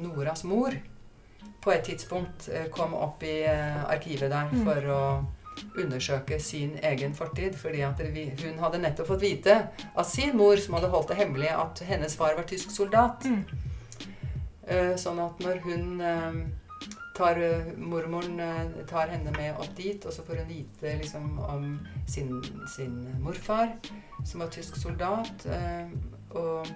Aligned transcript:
Noras 0.00 0.44
mor 0.44 0.74
på 1.62 1.70
et 1.72 1.84
tidspunkt 1.86 2.48
eh, 2.48 2.68
kom 2.74 2.94
opp 2.94 3.22
i 3.22 3.42
eh, 3.46 3.84
arkivet 3.84 4.30
der 4.30 4.48
Mm. 4.52 4.64
for 4.64 4.88
å 4.90 5.02
undersøke 5.78 6.40
sin 6.40 6.78
egen 6.82 7.14
fortid. 7.14 7.54
Fordi 7.54 7.82
hun 7.82 8.58
hadde 8.58 8.78
nettopp 8.82 9.06
fått 9.06 9.20
vite 9.22 9.68
av 9.96 10.04
sin 10.04 10.36
mor, 10.36 10.56
som 10.56 10.74
hadde 10.74 10.88
holdt 10.90 11.08
det 11.12 11.16
hemmelig, 11.20 11.50
at 11.52 11.78
hennes 11.86 12.16
far 12.16 12.34
var 12.36 12.44
tysk 12.44 12.70
soldat. 12.70 13.24
Mm. 13.24 13.44
Eh, 14.66 14.94
Sånn 14.96 15.18
at 15.20 15.38
når 15.44 15.60
hun 15.66 16.52
tar 17.14 17.36
Mormoren 17.76 18.38
tar 18.88 19.08
henne 19.12 19.30
med 19.36 19.54
opp 19.60 19.74
dit, 19.76 20.04
og 20.06 20.12
så 20.12 20.22
får 20.24 20.36
hun 20.40 20.48
vite 20.48 20.94
liksom 21.02 21.38
om 21.44 21.66
sin, 22.08 22.42
sin 22.74 22.94
morfar, 23.20 23.74
som 24.24 24.40
var 24.40 24.48
tysk 24.48 24.76
soldat. 24.80 25.44
Og 26.34 26.66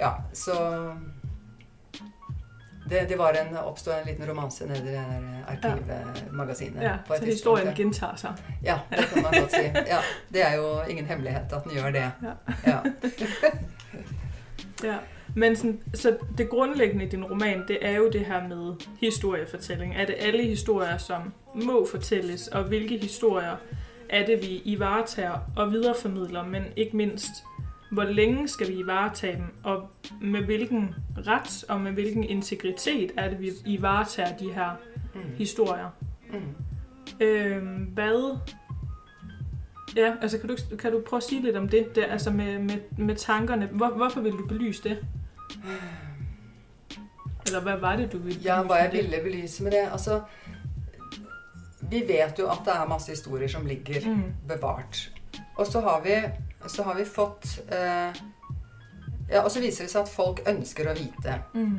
ja, 0.00 0.14
så 0.32 0.56
det, 2.90 3.08
det 3.08 3.18
var 3.18 3.30
en, 3.30 3.56
oppstod 3.56 3.92
en 3.92 4.08
liten 4.08 4.30
romanse 4.30 4.66
nede 4.66 4.78
i 4.78 4.82
det 4.82 4.92
der 4.92 5.04
arkivmagasinet. 5.48 6.82
Ja, 6.82 6.96
så 7.18 7.24
historien 7.24 7.74
gjentar 7.74 8.16
seg. 8.16 8.30
Ja, 8.64 8.78
det 8.90 9.04
kan 9.14 9.22
man 9.22 9.32
godt 9.40 9.50
si. 9.50 9.62
Ja, 9.74 9.98
det 10.32 10.46
er 10.46 10.54
jo 10.56 10.82
ingen 10.88 11.06
hemmelighet 11.06 11.52
at 11.52 11.64
den 11.64 11.72
gjør 11.72 11.90
det. 11.90 12.10
Ja. 12.66 12.78
Ja. 14.84 14.96
Men 15.34 15.56
sådan, 15.56 15.80
så 15.94 16.16
det 16.38 16.50
grundlæggende 16.50 17.04
i 17.04 17.08
din 17.08 17.24
roman, 17.24 17.64
det 17.68 17.78
er 17.82 17.96
jo 17.96 18.10
det 18.10 18.26
her 18.26 18.48
med 18.48 18.74
historiefortælling. 19.00 19.94
Er 19.94 20.06
det 20.06 20.14
alle 20.18 20.42
historier, 20.42 20.96
som 20.96 21.32
må 21.54 21.86
fortælles, 21.90 22.48
og 22.48 22.64
hvilke 22.64 22.98
historier 22.98 23.56
er 24.08 24.26
det, 24.26 24.42
vi 24.42 24.62
i 24.64 24.78
varetager 24.78 25.38
og 25.56 25.72
videreformidler, 25.72 26.44
men 26.44 26.64
ikke 26.76 26.96
mindst, 26.96 27.30
hvor 27.92 28.04
længe 28.04 28.48
skal 28.48 28.68
vi 28.68 28.72
i 28.72 28.86
varetage 28.86 29.36
dem, 29.36 29.44
og 29.62 29.88
med 30.20 30.42
hvilken 30.42 30.94
ret 31.26 31.64
og 31.68 31.80
med 31.80 31.92
hvilken 31.92 32.24
integritet 32.24 33.12
er 33.16 33.30
det, 33.30 33.40
vi 33.40 33.50
i 33.66 33.82
varetager 33.82 34.36
de 34.36 34.52
her 34.52 34.70
Mm. 35.14 35.20
historier. 35.36 35.88
Mm. 36.32 36.40
Øhm, 37.20 37.66
hvad... 37.84 38.38
Ja, 39.96 40.14
altså 40.22 40.38
kan 40.38 40.48
du, 40.48 40.56
kan 40.78 40.92
du 40.92 41.02
prøve 41.08 41.18
at 41.18 41.22
sige 41.24 41.42
lidt 41.42 41.56
om 41.56 41.68
det, 41.68 41.94
det 41.94 42.04
altså 42.08 42.30
med, 42.30 42.58
med, 42.58 42.76
med 42.98 43.16
tankerne? 43.16 43.66
Hvor, 43.66 43.88
hvorfor 43.88 44.20
vil 44.20 44.32
du 44.32 44.46
belyse 44.46 44.82
det? 44.82 44.98
Eller 47.46 47.60
hvad 47.60 47.76
var 47.78 47.96
det, 47.96 48.12
du 48.12 48.18
ville 48.18 48.40
Ja, 48.44 48.62
hva 48.62 48.74
jeg 48.74 48.90
ville 48.92 49.16
belyse 49.24 49.62
med 49.62 49.70
det 49.72 49.78
Altså, 49.92 50.20
vi 51.90 51.96
vet 52.08 52.34
jo 52.38 52.46
at 52.50 52.58
det 52.64 52.72
er 52.74 52.86
masse 52.88 53.10
historier 53.10 53.48
som 53.48 53.66
ligger 53.66 54.10
Mm. 54.14 54.22
bevart. 54.48 55.10
Og 55.56 55.66
så 55.66 55.80
har 55.80 56.00
vi, 56.04 56.10
så 56.68 56.82
har 56.82 56.94
vi 56.94 57.04
fått 57.08 57.60
eh, 57.72 58.12
Ja, 59.30 59.44
og 59.44 59.50
så 59.50 59.60
viser 59.62 59.84
det 59.86 59.90
seg 59.92 60.02
at 60.02 60.08
folk 60.12 60.40
ønsker 60.50 60.88
å 60.90 60.94
vite. 60.98 61.36
Mm. 61.54 61.78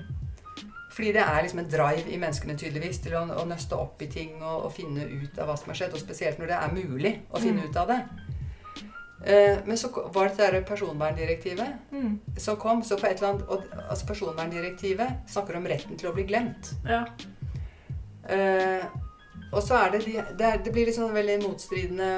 Fordi 0.91 1.11
det 1.15 1.21
er 1.23 1.41
liksom 1.43 1.59
en 1.59 1.69
drive 1.71 2.09
i 2.11 2.17
menneskene 2.19 2.55
tydeligvis 2.57 2.99
til 3.03 3.13
å, 3.15 3.25
å 3.41 3.45
nøste 3.47 3.75
opp 3.75 4.01
i 4.01 4.07
ting 4.11 4.37
og, 4.41 4.65
og 4.65 4.71
finne 4.75 5.03
ut 5.05 5.37
av 5.39 5.47
hva 5.47 5.55
som 5.59 5.67
har 5.71 5.75
skjedd. 5.75 5.93
Og 5.93 5.99
spesielt 5.99 6.39
når 6.39 6.47
det 6.51 6.57
er 6.57 6.73
mulig 6.75 7.13
å 7.31 7.39
finne 7.43 7.61
Mm. 7.61 7.69
ut 7.69 7.77
av 7.77 7.87
det. 7.91 7.99
Eh, 9.25 9.59
men 9.67 9.77
så 9.77 9.91
var 10.13 10.31
det 10.35 10.47
det 10.55 10.63
personverndirektivet 10.65 11.91
Mm. 11.91 12.19
som 12.37 12.57
kom. 12.57 12.83
Så 12.83 12.97
på 12.97 13.05
et 13.07 13.17
eller 13.21 13.29
annet, 13.33 13.43
og, 13.49 13.63
altså 13.89 14.07
Personverndirektivet 14.07 15.09
snakker 15.27 15.55
om 15.57 15.67
retten 15.67 15.97
til 15.97 16.09
å 16.09 16.13
bli 16.15 16.23
glemt. 16.23 16.73
Ja. 16.87 17.03
Eh, 18.29 18.85
og 19.51 19.61
så 19.63 19.75
er 19.75 19.91
det 19.91 20.05
de, 20.05 20.13
det, 20.37 20.45
er, 20.45 20.57
det 20.63 20.71
blir 20.71 20.85
litt 20.87 20.95
sånn 20.95 21.13
veldig 21.13 21.41
motstridende 21.43 22.11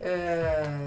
eh, 0.00 0.80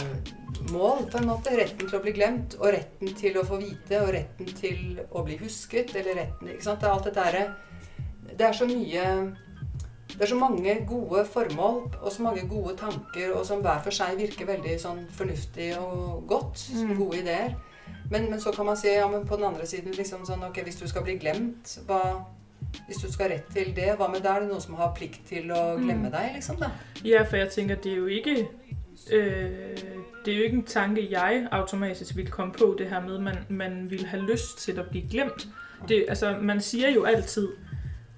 mål, 0.72 1.06
på 1.12 1.18
en 1.18 1.28
måte. 1.30 1.54
Retten 1.58 1.88
til 1.90 1.98
å 2.00 2.02
bli 2.04 2.12
glemt, 2.16 2.56
og 2.60 2.72
retten 2.74 3.14
til 3.18 3.38
å 3.38 3.44
få 3.46 3.60
vite, 3.62 4.00
og 4.02 4.14
retten 4.16 4.46
til 4.58 5.00
å 5.12 5.24
bli 5.26 5.38
husket, 5.42 5.96
eller 5.96 6.16
retten 6.22 6.48
Ikke 6.54 6.64
sant. 6.64 6.80
Det 6.82 6.88
er 6.88 6.94
alt 6.94 7.04
dette 7.10 7.24
derre 7.24 7.56
Det 8.38 8.46
er 8.48 8.54
så 8.58 8.66
mye 8.70 9.04
Det 10.16 10.22
er 10.22 10.32
så 10.32 10.38
mange 10.40 10.76
gode 10.88 11.26
formål 11.28 11.80
og 12.02 12.12
så 12.12 12.24
mange 12.24 12.46
gode 12.48 12.76
tanker, 12.80 13.34
og 13.36 13.46
som 13.46 13.62
hver 13.62 13.82
for 13.84 13.92
seg 13.92 14.16
virker 14.18 14.48
veldig 14.48 14.78
sånn 14.80 15.02
fornuftig 15.12 15.74
og 15.80 16.24
godt. 16.30 16.62
Mm. 16.74 16.94
gode 16.98 17.18
ideer. 17.20 17.56
Men, 18.12 18.30
men 18.30 18.40
så 18.40 18.52
kan 18.56 18.66
man 18.66 18.78
si 18.78 18.88
ja, 18.94 19.08
men 19.12 19.26
på 19.28 19.36
den 19.36 19.46
andre 19.50 19.66
siden 19.68 19.92
liksom 19.98 20.24
sånn 20.26 20.44
Ok, 20.48 20.62
hvis 20.64 20.80
du 20.80 20.88
skal 20.88 21.04
bli 21.04 21.18
glemt, 21.20 21.80
hva 21.88 22.02
hvis 22.88 22.98
du 23.02 23.12
skal 23.12 23.30
ha 23.30 23.36
rett 23.36 23.52
til 23.54 23.70
det, 23.76 23.92
hva 24.00 24.08
med 24.12 24.24
da? 24.26 24.36
Er 24.36 24.44
det 24.46 24.50
noen 24.50 24.62
som 24.64 24.76
har 24.80 24.90
plikt 24.98 25.28
til 25.30 25.52
å 25.54 25.76
glemme 25.80 26.10
Mm. 26.10 26.12
deg, 26.12 26.32
liksom? 26.36 26.58
da? 26.60 26.72
ja, 27.04 27.22
for 27.24 27.38
jeg 27.38 27.50
tænker, 27.54 27.76
det 27.76 27.92
er 27.92 27.96
jo 27.96 28.08
ikke... 28.08 28.48
Øh, 29.12 29.95
det 30.26 30.34
er 30.34 30.38
jo 30.38 30.44
ikke 30.44 30.58
en 30.58 30.64
tanke, 30.66 31.08
jeg 31.12 31.48
automatisk 31.52 32.16
vil 32.16 32.28
komme 32.28 32.54
på, 32.54 32.76
det 32.78 32.88
her 32.88 33.02
med, 33.02 33.20
man, 33.20 33.38
man 33.50 33.88
vil 33.90 34.06
have 34.06 34.32
lyst 34.32 34.58
til 34.58 34.80
at 34.80 34.86
blive 34.90 35.04
glemt. 35.12 35.48
Det, 35.88 36.06
altså, 36.10 36.38
man 36.42 36.62
siger 36.62 36.90
jo 36.90 37.04
altid, 37.04 37.48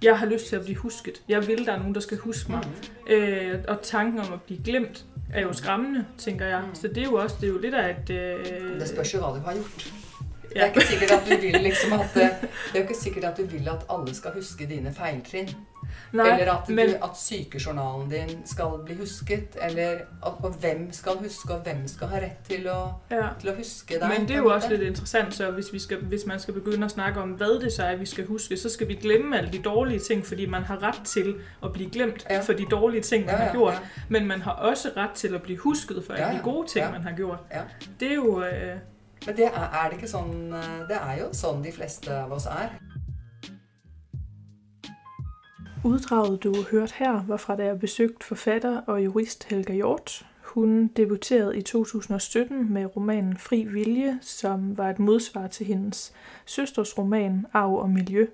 jeg 0.04 0.20
har 0.20 0.26
lyst 0.26 0.48
til 0.48 0.56
at 0.56 0.64
blive 0.64 0.78
husket. 0.78 1.22
Jeg 1.30 1.48
vil, 1.48 1.66
der 1.66 1.74
er 1.74 1.78
nogen, 1.78 1.96
der 1.96 2.02
skal 2.02 2.18
huske 2.18 2.52
mig. 2.52 2.64
Øh, 3.10 3.60
og 3.68 3.80
tanken 3.82 4.20
om 4.20 4.34
at 4.34 4.42
blive 4.42 4.60
glemt 4.64 5.06
er 5.34 5.42
jo 5.42 5.54
skræmmende, 5.54 6.06
tænker 6.18 6.46
jeg. 6.46 6.62
Mm. 6.70 6.76
Så 6.76 6.88
det 6.88 6.98
er 6.98 7.04
jo 7.04 7.14
også 7.14 7.36
det 7.42 7.48
er 7.50 7.52
jo 7.54 7.60
lidt 7.60 7.76
af 7.76 7.90
et... 7.90 8.10
Øh, 8.10 8.80
Det 8.80 8.88
spørger, 8.88 9.10
jo 9.14 9.20
hva 9.20 9.40
du 9.40 9.46
har 9.46 9.54
gjort. 9.54 9.94
Det 10.58 10.66
er 10.66 10.74
ikke 10.74 10.88
sikkert 10.90 11.12
at 11.12 11.26
du 11.30 11.36
vil 11.42 11.62
liksom 11.62 11.98
at 12.00 12.14
Det 12.74 12.80
er 12.80 12.84
ikke 12.84 13.02
sikkert 13.02 13.32
at 13.32 13.38
du 13.38 13.46
vil 13.52 13.70
at 13.70 13.86
alle 13.94 14.16
skal 14.16 14.38
huske 14.38 14.70
dine 14.70 14.94
feiltrinn. 14.94 15.54
Nei, 16.12 16.28
eller 16.32 16.52
at, 16.52 16.70
men, 16.70 16.88
du, 16.88 16.96
at 17.04 17.18
sykejournalen 17.20 18.12
din 18.12 18.42
skal 18.46 18.80
bli 18.86 18.96
husket. 18.96 19.58
Eller 19.62 20.00
og, 20.22 20.44
og 20.44 20.54
hvem 20.60 20.88
skal 20.92 21.18
huske, 21.18 21.54
og 21.54 21.62
hvem 21.62 21.88
skal 21.88 22.08
ha 22.08 22.22
rett 22.24 22.40
til 22.48 22.68
å, 22.72 22.78
ja. 23.12 23.30
til 23.40 23.52
å 23.52 23.56
huske 23.58 24.00
deg. 24.00 24.08
Men 24.10 24.28
det 24.28 24.38
er 24.38 24.42
jo 24.42 24.52
også 24.54 24.72
litt 24.74 24.86
interessant, 24.88 25.36
så 25.36 25.52
hvis, 25.52 25.74
vi 25.74 25.80
skal, 25.84 26.04
hvis 26.10 26.26
man 26.26 26.40
skal 26.40 26.58
begynne 26.58 26.88
å 26.88 26.94
snakke 26.94 27.22
om, 27.22 27.36
hva 27.40 27.52
det 27.62 27.74
så 27.76 27.90
er, 27.92 28.00
vi 28.02 28.10
skal 28.10 28.28
huske, 28.32 28.58
så 28.58 28.72
skal 28.72 28.90
vi 28.92 29.00
glemme 29.04 29.38
alle 29.38 29.52
de 29.52 29.62
dårlige 29.64 30.08
ting, 30.08 30.26
fordi 30.26 30.48
man 30.50 30.68
har 30.68 30.82
rett 30.84 31.04
til 31.06 31.36
å 31.62 31.72
bli 31.74 31.90
glemt 31.94 32.26
Ja. 32.30 32.42
for 32.42 32.54
de 32.54 32.66
dårlige 32.72 33.04
ting, 33.04 33.26
man 33.26 33.36
ja, 33.36 33.48
har 33.48 33.56
gjort. 33.56 33.82
Men 34.10 34.28
man 34.28 34.42
har 34.42 34.54
også 34.72 34.94
rett 34.98 35.16
til 35.16 35.36
å 35.36 35.40
bli 35.40 35.56
husket 35.64 36.04
for 36.06 36.14
alle 36.14 36.38
de 36.38 36.44
gode 36.44 36.68
ting, 36.68 36.92
man 36.92 37.04
har 37.04 37.18
gjort. 37.18 37.58
Det 38.00 38.12
er 38.12 38.16
jo... 38.16 38.40
Øh, 38.44 38.78
Men 39.26 39.38
det 39.38 39.46
er, 39.46 39.84
er 39.84 39.90
det 39.90 39.98
ikke 39.98 40.10
sånn 40.12 40.54
eh, 40.54 40.88
Det 40.90 40.98
er 40.98 41.18
jo 41.20 41.28
sånn 41.34 41.64
de 41.64 41.72
fleste 41.72 42.14
av 42.16 42.32
oss 42.32 42.46
er. 42.46 42.78
Uddraget, 45.84 46.44
du 46.44 46.54
hørte 46.72 46.94
her, 46.94 47.24
var 47.28 47.38
fra 47.38 47.56
da 47.56 47.64
jeg 47.64 47.80
besøkte 47.80 48.26
forfatter 48.26 48.82
og 48.88 49.04
jurist 49.04 49.44
Helga 49.50 49.74
Hjort. 49.74 50.26
Hun 50.42 50.88
debuterte 50.88 51.58
i 51.58 51.62
2017 51.62 52.74
med 52.74 52.96
romanen 52.96 53.38
Fri 53.38 53.64
Vilje, 53.64 54.18
som 54.22 54.78
var 54.78 54.90
et 54.90 55.00
modsvar 55.00 55.48
til 55.48 55.66
hendes 55.66 56.14
søsters 56.46 56.98
roman 56.98 57.46
Arv 57.54 57.76
og 57.76 57.90
Miljø. 57.90 58.26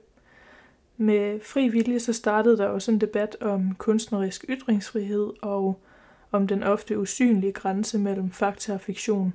Med 0.98 1.40
Fri 1.40 1.68
Vilje 1.68 2.00
så 2.00 2.14
startede 2.14 2.58
der 2.58 2.68
også 2.68 2.92
en 2.92 3.02
debat 3.02 3.36
om 3.42 3.76
kunstnerisk 3.76 4.46
ytringsfrihed 4.50 5.32
og 5.42 5.80
om 6.32 6.48
den 6.48 6.64
ofte 6.64 7.00
usynlige 7.00 7.54
grænse 7.54 8.00
mellom 8.00 8.32
fakta 8.32 8.74
og 8.74 8.82
fiktion. 8.82 9.34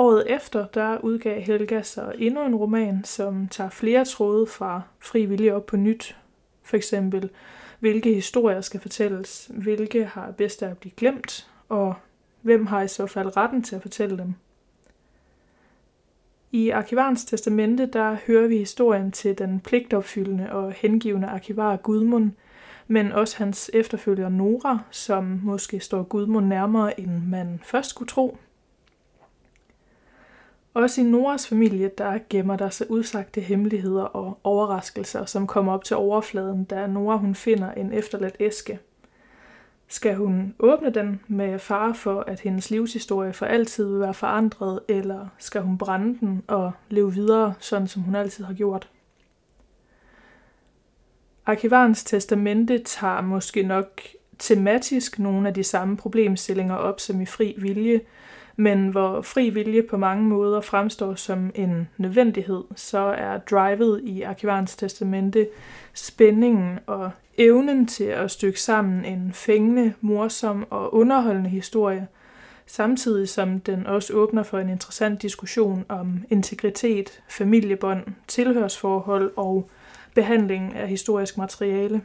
Året 0.00 0.24
efter, 0.26 0.66
der 0.66 0.98
udgav 0.98 1.40
Helga 1.40 1.82
så 1.82 2.12
endnu 2.18 2.46
en 2.46 2.54
roman, 2.54 3.04
som 3.04 3.48
tager 3.48 3.70
flere 3.70 4.04
tråde 4.04 4.46
fra 4.46 4.82
fri 5.00 5.26
vilje 5.26 5.52
op 5.52 5.66
på 5.66 5.76
nyt. 5.76 6.16
For 6.62 6.76
eksempel, 6.76 7.30
hvilke 7.78 8.14
historier 8.14 8.60
skal 8.60 8.80
fortælles, 8.80 9.50
hvilke 9.54 10.04
har 10.04 10.30
bedst 10.30 10.62
af 10.62 10.70
at 10.70 10.78
blive 10.78 10.92
glemt, 10.96 11.50
og 11.68 11.94
hvem 12.42 12.66
har 12.66 12.82
i 12.82 12.88
så 12.88 13.06
fald 13.06 13.36
retten 13.36 13.62
til 13.62 13.76
at 13.76 13.82
fortælle 13.82 14.18
dem. 14.18 14.34
I 16.52 16.70
Arkivarens 16.70 17.24
testamente, 17.24 17.86
der 17.86 18.16
hører 18.26 18.48
vi 18.48 18.56
historien 18.58 19.12
til 19.12 19.38
den 19.38 19.60
pligtopfyldende 19.60 20.52
og 20.52 20.72
hengivende 20.72 21.28
arkivar 21.28 21.76
Gudmund, 21.76 22.30
men 22.86 23.12
også 23.12 23.38
hans 23.38 23.70
efterfølger 23.74 24.28
Nora, 24.28 24.78
som 24.90 25.40
måske 25.44 25.80
står 25.80 26.02
Gudmund 26.02 26.46
nærmere, 26.46 27.00
end 27.00 27.22
man 27.26 27.60
først 27.64 27.90
skulle 27.90 28.08
tro. 28.08 28.38
Også 30.78 31.00
i 31.00 31.04
Noras 31.04 31.48
familie, 31.48 31.90
der 31.98 32.18
gemmer 32.30 32.56
der 32.56 32.70
sig 32.70 32.90
udsagte 32.90 33.40
hemmeligheder 33.40 34.02
og 34.02 34.38
overraskelser, 34.44 35.24
som 35.24 35.46
kommer 35.46 35.72
op 35.72 35.84
til 35.84 35.96
overfladen, 35.96 36.64
da 36.64 36.86
Nora 36.86 37.16
hun 37.16 37.34
finder 37.34 37.72
en 37.72 37.92
efterladt 37.92 38.36
æske. 38.40 38.78
Skal 39.88 40.14
hun 40.14 40.54
åbne 40.58 40.90
den 40.90 41.20
med 41.28 41.58
fare 41.58 41.94
for, 41.94 42.20
at 42.20 42.40
hendes 42.40 42.70
livshistorie 42.70 43.32
for 43.32 43.46
altid 43.46 43.90
vil 43.90 44.00
være 44.00 44.14
forandret, 44.14 44.80
eller 44.88 45.26
skal 45.38 45.60
hun 45.60 45.78
brænde 45.78 46.18
den 46.20 46.42
og 46.46 46.72
leve 46.88 47.14
videre, 47.14 47.54
sådan 47.58 47.88
som 47.88 48.02
hun 48.02 48.14
altid 48.14 48.44
har 48.44 48.54
gjort? 48.54 48.88
Arkivarens 51.46 52.04
testamente 52.04 52.78
tager 52.78 53.20
måske 53.20 53.62
nok 53.62 54.00
tematisk 54.38 55.18
nogle 55.18 55.48
af 55.48 55.54
de 55.54 55.64
samme 55.64 55.96
problemstillinger 55.96 56.74
op 56.74 57.00
som 57.00 57.20
i 57.20 57.26
fri 57.26 57.54
vilje, 57.58 58.00
men 58.60 58.88
hvor 58.88 59.22
fri 59.22 59.50
vilje 59.50 59.82
på 59.82 59.96
mange 59.96 60.24
måder 60.24 60.60
fremstår 60.60 61.14
som 61.14 61.50
en 61.54 61.88
nødvendighed, 61.96 62.64
så 62.76 62.98
er 62.98 63.38
drivet 63.38 64.00
i 64.04 64.22
Arkivarens 64.22 64.76
testamente 64.76 65.48
spændingen 65.94 66.78
og 66.86 67.10
evnen 67.36 67.86
til 67.86 68.04
at 68.04 68.30
stykke 68.30 68.60
sammen 68.60 69.04
en 69.04 69.32
fængende, 69.32 69.94
morsom 70.00 70.66
og 70.70 70.94
underholdende 70.94 71.50
historie, 71.50 72.06
samtidig 72.66 73.28
som 73.28 73.60
den 73.60 73.86
også 73.86 74.12
åbner 74.12 74.42
for 74.42 74.58
en 74.58 74.68
interessant 74.68 75.22
diskussion 75.22 75.84
om 75.88 76.24
integritet, 76.30 77.22
familiebånd, 77.28 78.06
tilhørsforhold 78.26 79.32
og 79.36 79.70
behandling 80.14 80.74
af 80.74 80.88
historisk 80.88 81.38
materiale. 81.38 82.02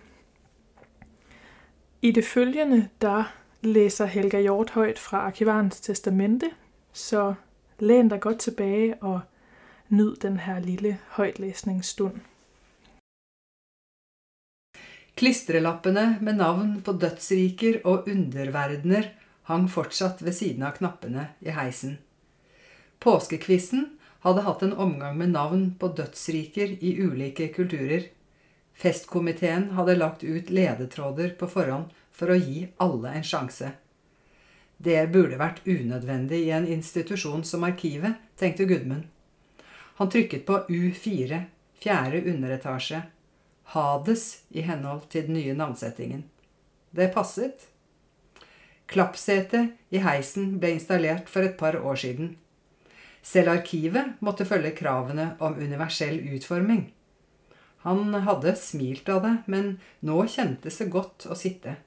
I 2.01 2.11
det 2.11 2.25
følgende, 2.25 2.87
der 3.01 3.42
læser 3.63 4.05
Helga 4.05 4.39
Hjort 4.41 4.99
fra 4.99 5.17
Arkivarens 5.17 5.79
testamente, 5.81 6.51
så 6.93 7.33
læn 7.79 8.09
dig 8.09 8.21
godt 8.21 8.39
tilbage 8.39 8.95
og 9.01 9.21
nyd 9.89 10.15
den 10.15 10.37
her 10.37 10.59
lille 10.59 10.99
højtlæsningsstund. 11.07 12.19
Klistrelappene 15.15 16.17
med 16.21 16.33
navn 16.33 16.81
på 16.81 16.91
dødsriker 16.91 17.79
og 17.83 18.07
underverdener 18.09 19.03
hang 19.43 19.69
fortsatt 19.69 20.23
ved 20.25 20.33
siden 20.33 20.63
av 20.63 20.77
knappene 20.77 21.27
i 21.41 21.53
heisen. 21.53 21.99
Påskekvissen 22.99 23.85
hadde 24.23 24.45
hatt 24.45 24.63
en 24.63 24.73
omgang 24.73 25.17
med 25.17 25.33
navn 25.35 25.65
på 25.79 25.91
dødsriker 25.97 26.77
i 26.81 26.95
ulike 27.03 27.51
kulturer. 27.53 28.07
Festkomiteen 28.73 29.69
hadde 29.77 29.99
lagt 29.99 30.23
ut 30.23 30.49
ledetråder 30.49 31.35
på 31.39 31.47
forhånd 31.51 31.91
for 32.13 32.31
å 32.31 32.37
gi 32.37 32.67
alle 32.83 33.15
en 33.17 33.25
sjanse. 33.25 33.73
Det 34.77 34.99
burde 35.13 35.39
vært 35.39 35.63
unødvendig 35.65 36.43
i 36.45 36.53
en 36.55 36.67
institusjon 36.67 37.43
som 37.47 37.63
Arkivet, 37.65 38.19
tenkte 38.39 38.67
Gudmund. 38.69 39.07
Han 39.99 40.09
trykket 40.09 40.45
på 40.47 40.63
U4, 40.67 41.43
fjerde 41.79 42.23
underetasje. 42.31 43.03
Hades 43.73 44.25
i 44.49 44.63
henhold 44.65 45.07
til 45.13 45.27
den 45.27 45.37
nye 45.37 45.53
navnsettingen. 45.57 46.25
Det 46.91 47.13
passet. 47.13 47.69
Klappsetet 48.89 49.93
i 49.93 50.01
heisen 50.03 50.57
ble 50.59 50.75
installert 50.75 51.29
for 51.31 51.45
et 51.47 51.55
par 51.57 51.77
år 51.79 52.01
siden. 52.03 52.35
Selv 53.23 53.53
arkivet 53.53 54.19
måtte 54.19 54.45
følge 54.45 54.73
kravene 54.75 55.31
om 55.39 55.55
universell 55.55 56.19
utforming. 56.35 56.89
Han 57.87 58.13
hadde 58.27 58.55
smilt 58.59 59.07
av 59.09 59.23
det, 59.23 59.33
men 59.47 59.77
nå 60.03 60.25
kjentes 60.27 60.81
det 60.81 60.91
godt 60.91 61.27
å 61.31 61.37
sitte. 61.39 61.77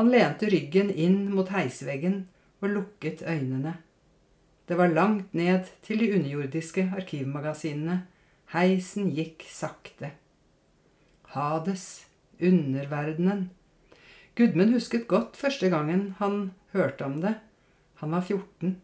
Han 0.00 0.08
lente 0.08 0.48
ryggen 0.48 0.88
inn 0.96 1.26
mot 1.28 1.50
heisveggen 1.52 2.22
og 2.64 2.70
lukket 2.72 3.20
øynene. 3.20 3.74
Det 4.64 4.78
var 4.78 4.94
langt 4.96 5.34
ned 5.36 5.66
til 5.84 6.00
de 6.00 6.06
underjordiske 6.16 6.86
arkivmagasinene. 6.96 7.98
Heisen 8.54 9.10
gikk 9.12 9.44
sakte. 9.44 10.14
Hades, 11.34 11.84
underverdenen. 12.40 13.50
Gudmund 14.40 14.72
husket 14.78 15.04
godt 15.04 15.36
første 15.36 15.68
gangen 15.68 16.14
han 16.16 16.54
hørte 16.72 17.04
om 17.04 17.20
det. 17.20 17.34
Han 18.00 18.16
var 18.16 18.24
14. 18.24 18.80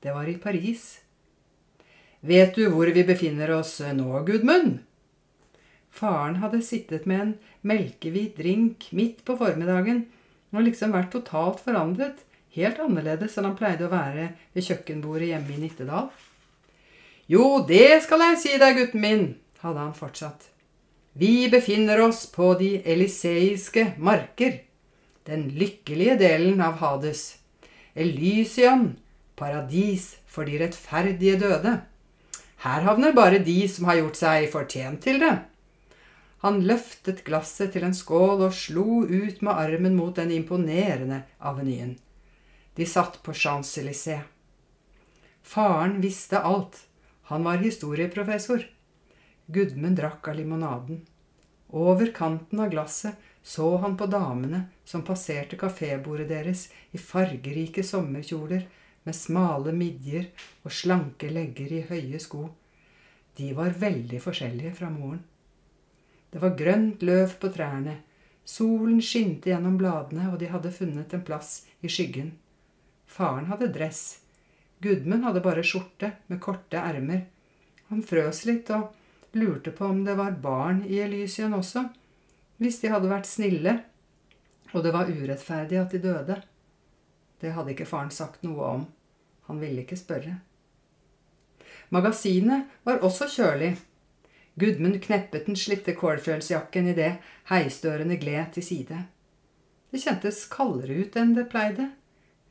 Det 0.00 0.16
var 0.16 0.32
i 0.32 0.38
Paris. 0.40 0.88
Vet 2.24 2.56
du 2.56 2.70
hvor 2.72 2.88
vi 2.88 3.04
befinner 3.04 3.52
oss 3.60 3.82
nå, 3.84 4.24
Gudmund? 4.24 4.78
Faren 5.92 6.40
hadde 6.40 6.64
sittet 6.64 7.04
med 7.04 7.20
en 7.20 7.38
melkehvit 7.60 8.38
drink 8.40 8.92
midt 8.96 9.26
på 9.28 9.36
formiddagen 9.36 10.06
og 10.54 10.66
liksom 10.66 10.94
vært 10.94 11.12
totalt 11.14 11.62
forandret, 11.64 12.22
helt 12.54 12.80
annerledes 12.82 13.38
enn 13.38 13.48
han 13.50 13.56
pleide 13.58 13.88
å 13.88 13.92
være 13.92 14.30
ved 14.54 14.66
kjøkkenbordet 14.68 15.32
hjemme 15.32 15.56
i 15.56 15.62
Nittedal. 15.62 16.10
Jo, 17.30 17.64
det 17.66 18.02
skal 18.04 18.22
jeg 18.28 18.42
si 18.42 18.58
deg, 18.60 18.76
gutten 18.78 19.02
min, 19.02 19.24
hadde 19.64 19.80
han 19.80 19.96
fortsatt. 19.96 20.50
Vi 21.18 21.48
befinner 21.50 22.02
oss 22.04 22.24
på 22.30 22.52
de 22.58 22.76
eliseiske 22.90 23.92
marker 24.02 24.60
den 25.24 25.48
lykkelige 25.56 26.18
delen 26.20 26.60
av 26.60 26.78
Hades. 26.82 27.38
Elysion, 27.94 28.94
paradis 29.38 30.16
for 30.28 30.44
de 30.48 30.58
rettferdige 30.60 31.38
døde. 31.40 31.78
Her 32.64 32.84
havner 32.84 33.14
bare 33.16 33.40
de 33.44 33.56
som 33.68 33.88
har 33.88 34.00
gjort 34.00 34.20
seg 34.20 34.48
fortjent 34.52 35.02
til 35.04 35.20
det. 35.22 35.34
Han 36.44 36.58
løftet 36.68 37.22
glasset 37.24 37.70
til 37.72 37.86
en 37.86 37.94
skål 37.96 38.42
og 38.44 38.52
slo 38.52 39.00
ut 39.08 39.38
med 39.40 39.52
armen 39.54 39.94
mot 39.96 40.12
den 40.18 40.28
imponerende 40.34 41.22
avenyen. 41.40 41.94
De 42.76 42.84
satt 42.84 43.16
på 43.24 43.32
Champs-Élysées. 43.32 44.26
Faren 45.40 46.02
visste 46.04 46.42
alt. 46.44 46.82
Han 47.32 47.48
var 47.48 47.64
historieprofessor. 47.64 48.68
Gudmund 49.46 49.96
drakk 49.96 50.28
av 50.28 50.36
limonaden. 50.36 51.00
Over 51.72 52.12
kanten 52.12 52.60
av 52.60 52.68
glasset 52.76 53.16
så 53.42 53.76
han 53.80 53.96
på 53.96 54.12
damene 54.12 54.66
som 54.84 55.04
passerte 55.04 55.56
kafébordet 55.56 56.28
deres 56.28 56.68
i 56.92 57.00
fargerike 57.00 57.84
sommerkjoler 57.84 58.68
med 59.08 59.16
smale 59.16 59.72
midjer 59.72 60.28
og 60.60 60.72
slanke 60.72 61.32
legger 61.32 61.72
i 61.72 61.84
høye 61.88 62.20
sko. 62.20 62.50
De 63.36 63.54
var 63.56 63.80
veldig 63.80 64.20
forskjellige 64.20 64.76
fra 64.76 64.92
moren. 64.92 65.24
Det 66.34 66.42
var 66.42 66.56
grønt 66.58 67.02
løv 67.06 67.36
på 67.38 67.48
trærne, 67.54 68.00
solen 68.42 68.98
skinte 68.98 69.52
gjennom 69.52 69.76
bladene, 69.78 70.26
og 70.32 70.40
de 70.40 70.48
hadde 70.50 70.72
funnet 70.74 71.14
en 71.14 71.22
plass 71.22 71.60
i 71.78 71.86
skyggen. 71.86 72.32
Faren 73.06 73.46
hadde 73.46 73.70
dress. 73.70 74.00
Gudmund 74.82 75.22
hadde 75.22 75.44
bare 75.44 75.62
skjorte 75.62 76.10
med 76.26 76.42
korte 76.42 76.80
ermer. 76.80 77.28
Han 77.92 78.02
frøs 78.02 78.42
litt 78.48 78.72
og 78.74 78.90
lurte 79.38 79.70
på 79.70 79.86
om 79.86 80.02
det 80.02 80.18
var 80.18 80.34
barn 80.42 80.82
i 80.90 80.98
Elysien 81.04 81.54
også 81.54 81.86
hvis 82.62 82.80
de 82.82 82.90
hadde 82.90 83.10
vært 83.10 83.30
snille, 83.30 83.78
og 84.74 84.82
det 84.82 84.92
var 84.94 85.10
urettferdig 85.10 85.78
at 85.78 85.94
de 85.94 86.02
døde. 86.02 86.36
Det 87.38 87.54
hadde 87.54 87.74
ikke 87.74 87.88
faren 87.88 88.12
sagt 88.14 88.42
noe 88.46 88.68
om. 88.78 88.84
Han 89.46 89.62
ville 89.62 89.82
ikke 89.82 89.98
spørre. 89.98 90.38
Magasinet 91.94 92.70
var 92.86 93.02
også 93.04 93.28
kjølig. 93.30 93.74
Gudmund 94.54 95.02
kneppet 95.02 95.46
den 95.46 95.56
slitte 95.58 95.96
kålfjølsjakken 95.98 96.92
idet 96.92 97.16
heisdørene 97.50 98.16
gled 98.20 98.52
til 98.54 98.62
side. 98.62 99.00
Det 99.90 100.02
kjentes 100.02 100.44
kaldere 100.50 101.00
ut 101.02 101.16
enn 101.18 101.34
det 101.34 101.48
pleide. 101.50 101.88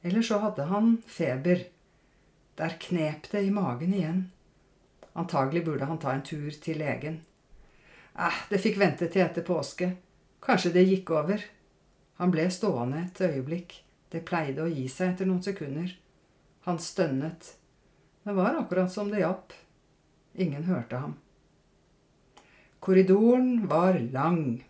Eller 0.03 0.21
så 0.21 0.41
hadde 0.43 0.67
han 0.67 0.97
feber. 1.07 1.63
Der 2.59 2.75
knep 2.79 3.29
det 3.31 3.45
i 3.47 3.53
magen 3.55 3.93
igjen. 3.95 4.21
Antagelig 5.15 5.63
burde 5.65 5.87
han 5.87 5.99
ta 5.99 6.11
en 6.11 6.25
tur 6.27 6.51
til 6.51 6.81
legen. 6.83 7.21
Eh, 8.19 8.43
det 8.49 8.59
fikk 8.61 8.81
vente 8.81 9.07
til 9.07 9.23
etter 9.23 9.47
påske. 9.47 9.93
Kanskje 10.43 10.73
det 10.75 10.85
gikk 10.89 11.15
over. 11.15 11.43
Han 12.19 12.35
ble 12.35 12.49
stående 12.51 13.05
et 13.07 13.23
øyeblikk. 13.23 13.79
Det 14.11 14.25
pleide 14.27 14.65
å 14.65 14.69
gi 14.69 14.89
seg 14.91 15.13
etter 15.13 15.29
noen 15.29 15.43
sekunder. 15.45 15.95
Han 16.67 16.79
stønnet. 16.79 17.55
Det 18.23 18.35
var 18.35 18.59
akkurat 18.59 18.91
som 18.91 19.09
det 19.11 19.23
hjalp. 19.23 19.55
Ingen 20.35 20.67
hørte 20.67 20.99
ham. 20.99 21.15
Korridoren 22.83 23.67
var 23.67 23.95
lang. 24.11 24.63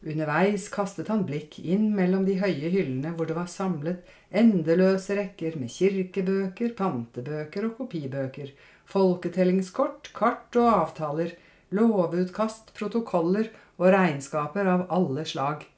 Underveis 0.00 0.70
kastet 0.72 1.10
han 1.12 1.26
blikk 1.28 1.58
inn 1.60 1.90
mellom 1.92 2.24
de 2.24 2.38
høye 2.40 2.70
hyllene 2.72 3.12
hvor 3.12 3.28
det 3.28 3.36
var 3.36 3.50
samlet 3.52 4.08
endeløse 4.32 5.18
rekker 5.18 5.58
med 5.60 5.68
kirkebøker, 5.74 6.72
pantebøker 6.78 7.68
og 7.68 7.74
kopibøker, 7.76 8.54
folketellingskort, 8.88 10.08
kart 10.16 10.56
og 10.56 10.70
avtaler, 10.70 11.36
lovutkast, 11.76 12.72
protokoller 12.78 13.52
og 13.76 13.92
regnskaper 13.98 14.72
av 14.72 14.88
alle 14.88 15.28
slag. 15.28 15.68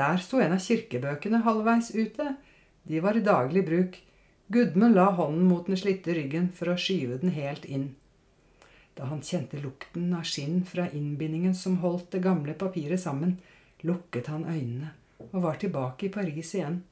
Der 0.00 0.16
sto 0.24 0.40
en 0.40 0.56
av 0.56 0.64
kirkebøkene 0.64 1.44
halvveis 1.44 1.92
ute. 1.92 2.38
De 2.88 3.04
var 3.04 3.20
i 3.20 3.26
daglig 3.28 3.68
bruk. 3.68 4.00
Gudmund 4.48 4.96
la 4.96 5.10
hånden 5.12 5.44
mot 5.44 5.68
den 5.68 5.76
slitte 5.76 6.16
ryggen 6.16 6.48
for 6.56 6.72
å 6.72 6.80
skyve 6.80 7.20
den 7.20 7.36
helt 7.36 7.68
inn. 7.68 7.90
Da 9.00 9.06
han 9.08 9.22
kjente 9.24 9.56
lukten 9.56 10.10
av 10.12 10.26
skinn 10.28 10.58
fra 10.68 10.84
innbindingen 10.92 11.54
som 11.56 11.78
holdt 11.80 12.10
det 12.12 12.18
gamle 12.20 12.52
papiret 12.52 13.00
sammen, 13.00 13.38
lukket 13.80 14.26
han 14.28 14.44
øynene 14.44 14.90
og 15.30 15.38
var 15.40 15.56
tilbake 15.62 16.08
i 16.08 16.10
Paris 16.12 16.50
igjen. 16.52 16.82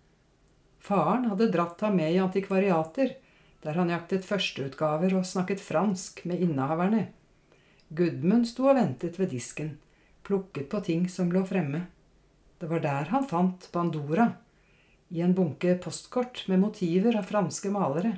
Faren 0.81 1.27
hadde 1.29 1.51
dratt 1.53 1.85
ham 1.85 1.99
med 2.01 2.15
i 2.15 2.21
antikvariater, 2.23 3.13
der 3.61 3.77
han 3.77 3.93
jaktet 3.93 4.25
førsteutgaver 4.25 5.19
og 5.19 5.27
snakket 5.29 5.61
fransk 5.61 6.23
med 6.25 6.41
innehaverne. 6.47 7.03
Gudmund 7.93 8.49
sto 8.49 8.71
og 8.71 8.79
ventet 8.81 9.21
ved 9.21 9.29
disken, 9.35 9.75
plukket 10.25 10.71
på 10.73 10.81
ting 10.89 11.05
som 11.13 11.29
lå 11.35 11.45
fremme. 11.45 11.83
Det 12.57 12.73
var 12.73 12.81
der 12.85 13.13
han 13.13 13.29
fant 13.29 13.69
Bandora, 13.75 14.31
i 15.13 15.21
en 15.25 15.37
bunke 15.37 15.77
postkort 15.85 16.47
med 16.49 16.65
motiver 16.65 17.21
av 17.21 17.29
franske 17.29 17.69
malere. 17.75 18.17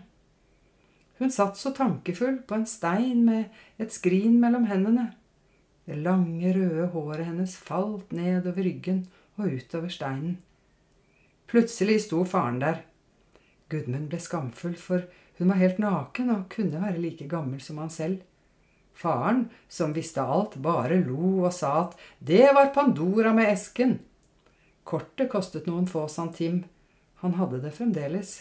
Hun 1.21 1.31
satt 1.31 1.59
så 1.61 1.71
tankefull 1.77 2.39
på 2.49 2.57
en 2.57 2.67
stein 2.67 3.27
med 3.27 3.53
et 3.77 3.93
skrin 3.93 4.39
mellom 4.41 4.65
hendene. 4.71 5.11
Det 5.85 5.99
lange, 6.01 6.55
røde 6.57 6.87
håret 6.95 7.27
hennes 7.29 7.57
falt 7.61 8.13
ned 8.17 8.47
over 8.49 8.65
ryggen 8.65 9.03
og 9.37 9.53
utover 9.53 9.93
steinen. 9.93 10.39
Plutselig 11.51 12.07
sto 12.07 12.25
faren 12.25 12.61
der. 12.63 12.83
Gudmund 13.69 14.09
ble 14.09 14.21
skamfull, 14.23 14.77
for 14.81 15.05
hun 15.37 15.53
var 15.53 15.61
helt 15.61 15.79
naken 15.83 16.33
og 16.33 16.49
kunne 16.53 16.81
være 16.81 17.01
like 17.03 17.29
gammel 17.29 17.61
som 17.61 17.79
han 17.83 17.93
selv. 17.93 18.21
Faren, 18.97 19.49
som 19.69 19.93
visste 19.97 20.25
alt, 20.25 20.57
bare 20.57 21.03
lo 21.05 21.45
og 21.45 21.53
sa 21.57 21.77
at 21.85 21.97
det 22.19 22.47
var 22.57 22.73
Pandora 22.75 23.33
med 23.37 23.53
esken. 23.53 23.99
Kortet 24.85 25.29
kostet 25.33 25.69
noen 25.69 25.89
få 25.89 26.09
santim. 26.09 26.65
Han 27.21 27.37
hadde 27.37 27.61
det 27.61 27.77
fremdeles. 27.77 28.39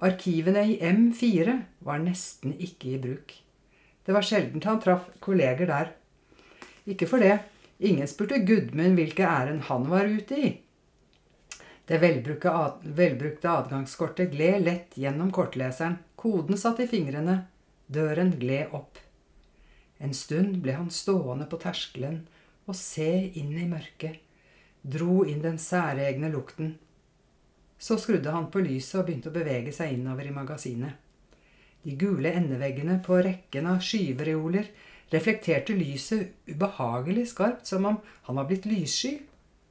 Arkivene 0.00 0.62
i 0.64 0.78
M4 0.80 1.58
var 1.84 2.00
nesten 2.00 2.54
ikke 2.56 2.94
i 2.94 3.00
bruk. 3.02 3.34
Det 4.06 4.14
var 4.16 4.24
sjelden 4.24 4.62
han 4.64 4.80
traff 4.80 5.10
kolleger 5.20 5.68
der. 5.68 5.92
Ikke 6.88 7.08
for 7.10 7.20
det, 7.20 7.36
ingen 7.78 8.08
spurte 8.08 8.40
Gudmund 8.48 8.96
hvilke 8.96 9.26
ærend 9.28 9.66
han 9.68 9.84
var 9.90 10.08
ute 10.08 10.38
i. 10.40 10.50
Det 11.84 11.98
velbrukte 12.00 13.50
adgangskortet 13.50 14.32
gled 14.32 14.64
lett 14.64 14.96
gjennom 14.96 15.32
kortleseren, 15.34 15.98
koden 16.16 16.56
satt 16.56 16.80
i 16.80 16.88
fingrene, 16.88 17.36
døren 17.90 18.36
gled 18.40 18.72
opp. 18.76 19.00
En 20.00 20.14
stund 20.16 20.62
ble 20.64 20.78
han 20.78 20.88
stående 20.94 21.44
på 21.50 21.58
terskelen 21.60 22.22
og 22.70 22.78
se 22.78 23.10
inn 23.36 23.52
i 23.58 23.66
mørket, 23.68 24.20
dro 24.80 25.26
inn 25.28 25.42
den 25.44 25.58
særegne 25.60 26.30
lukten. 26.32 26.78
Så 27.80 27.96
skrudde 27.98 28.32
han 28.34 28.50
på 28.52 28.60
lyset 28.60 29.00
og 29.00 29.06
begynte 29.08 29.32
å 29.32 29.34
bevege 29.34 29.72
seg 29.72 29.94
innover 29.96 30.28
i 30.28 30.34
magasinet. 30.36 30.98
De 31.80 31.96
gule 31.96 32.32
endeveggene 32.36 32.98
på 33.04 33.16
rekken 33.24 33.70
av 33.70 33.80
skyvereoler 33.80 34.68
reflekterte 35.10 35.74
lyset 35.74 36.34
ubehagelig 36.50 37.30
skarpt, 37.32 37.66
som 37.66 37.86
om 37.88 37.96
han 38.28 38.36
var 38.36 38.48
blitt 38.50 38.68
lyssky. 38.68 39.16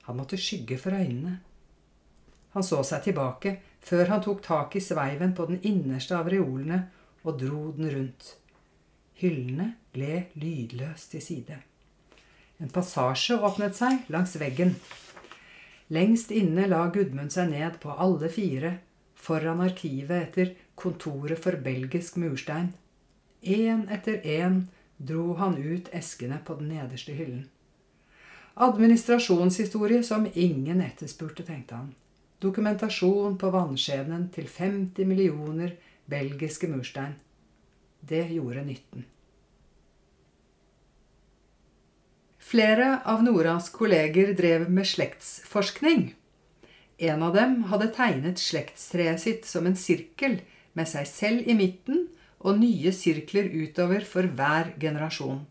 Han 0.10 0.18
måtte 0.18 0.40
skygge 0.42 0.80
for 0.82 0.98
øynene. 0.98 1.38
Han 2.58 2.66
så 2.66 2.82
seg 2.84 3.06
tilbake 3.06 3.60
før 3.86 4.10
han 4.10 4.24
tok 4.26 4.42
tak 4.44 4.76
i 4.76 4.84
sveiven 4.84 5.36
på 5.38 5.46
den 5.52 5.62
innerste 5.70 6.18
av 6.18 6.32
reolene 6.34 6.88
og 7.24 7.38
dro 7.40 7.70
den 7.78 7.92
rundt. 7.94 8.34
Hyllene 9.22 9.74
gled 9.94 10.34
lydløst 10.40 11.14
til 11.14 11.22
side. 11.24 11.60
En 12.60 12.72
passasje 12.74 13.38
åpnet 13.38 13.78
seg 13.78 14.10
langs 14.12 14.34
veggen. 14.40 14.74
Lengst 15.90 16.32
inne 16.32 16.68
la 16.70 16.84
Gudmund 16.94 17.34
seg 17.34 17.50
ned 17.50 17.80
på 17.82 17.94
alle 17.98 18.30
fire 18.30 18.76
foran 19.18 19.62
arkivet 19.66 20.28
etter 20.28 20.52
kontoret 20.78 21.42
for 21.42 21.58
belgisk 21.66 22.20
murstein. 22.22 22.74
Én 23.42 23.88
etter 23.90 24.22
én 24.22 24.62
dro 24.98 25.34
han 25.40 25.58
ut 25.58 25.90
eskene 25.96 26.38
på 26.46 26.60
den 26.60 26.70
nederste 26.76 27.16
hyllen. 27.18 27.48
Administrasjonshistorie 28.54 30.04
som 30.04 30.28
ingen 30.34 30.82
etterspurte, 30.82 31.44
tenkte 31.48 31.76
han. 31.76 31.94
Dokumentasjon 32.44 33.38
på 33.40 33.50
vannskjebnen 33.52 34.28
til 34.36 34.48
50 34.48 35.08
millioner 35.08 35.74
belgiske 36.12 36.68
murstein. 36.68 37.16
Det 38.00 38.28
gjorde 38.30 38.66
nytten. 38.68 39.06
Flere 42.50 43.00
av 43.06 43.24
Noras 43.24 43.70
kolleger 43.70 44.34
drev 44.34 44.72
med 44.74 44.88
slektsforskning. 44.88 46.16
En 46.98 47.24
av 47.24 47.36
dem 47.36 47.60
hadde 47.70 47.92
tegnet 47.94 48.42
slektstreet 48.42 49.22
sitt 49.22 49.46
som 49.46 49.68
en 49.70 49.76
sirkel 49.78 50.40
med 50.74 50.90
seg 50.90 51.06
selv 51.06 51.46
i 51.46 51.54
midten 51.54 52.08
og 52.40 52.58
nye 52.58 52.90
sirkler 52.96 53.52
utover 53.54 54.02
for 54.02 54.26
hver 54.34 54.72
generasjon. 54.82 55.44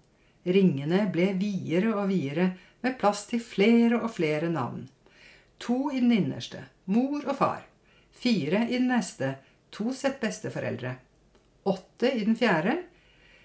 Ringene 0.42 1.04
ble 1.14 1.28
videre 1.38 1.94
og 1.94 2.10
videre, 2.10 2.48
med 2.82 2.98
plass 2.98 3.28
til 3.30 3.44
flere 3.46 4.02
og 4.02 4.10
flere 4.18 4.50
navn. 4.50 4.88
To 5.62 5.92
i 5.94 6.02
den 6.02 6.16
innerste, 6.18 6.64
mor 6.90 7.22
og 7.22 7.38
far. 7.38 7.62
Fire 8.10 8.66
i 8.66 8.74
den 8.74 8.90
neste, 8.90 9.36
to 9.70 9.94
sett 9.94 10.18
besteforeldre. 10.18 10.96
Åtte 11.62 12.10
i 12.10 12.26
den 12.26 12.34
fjerde. 12.34 12.74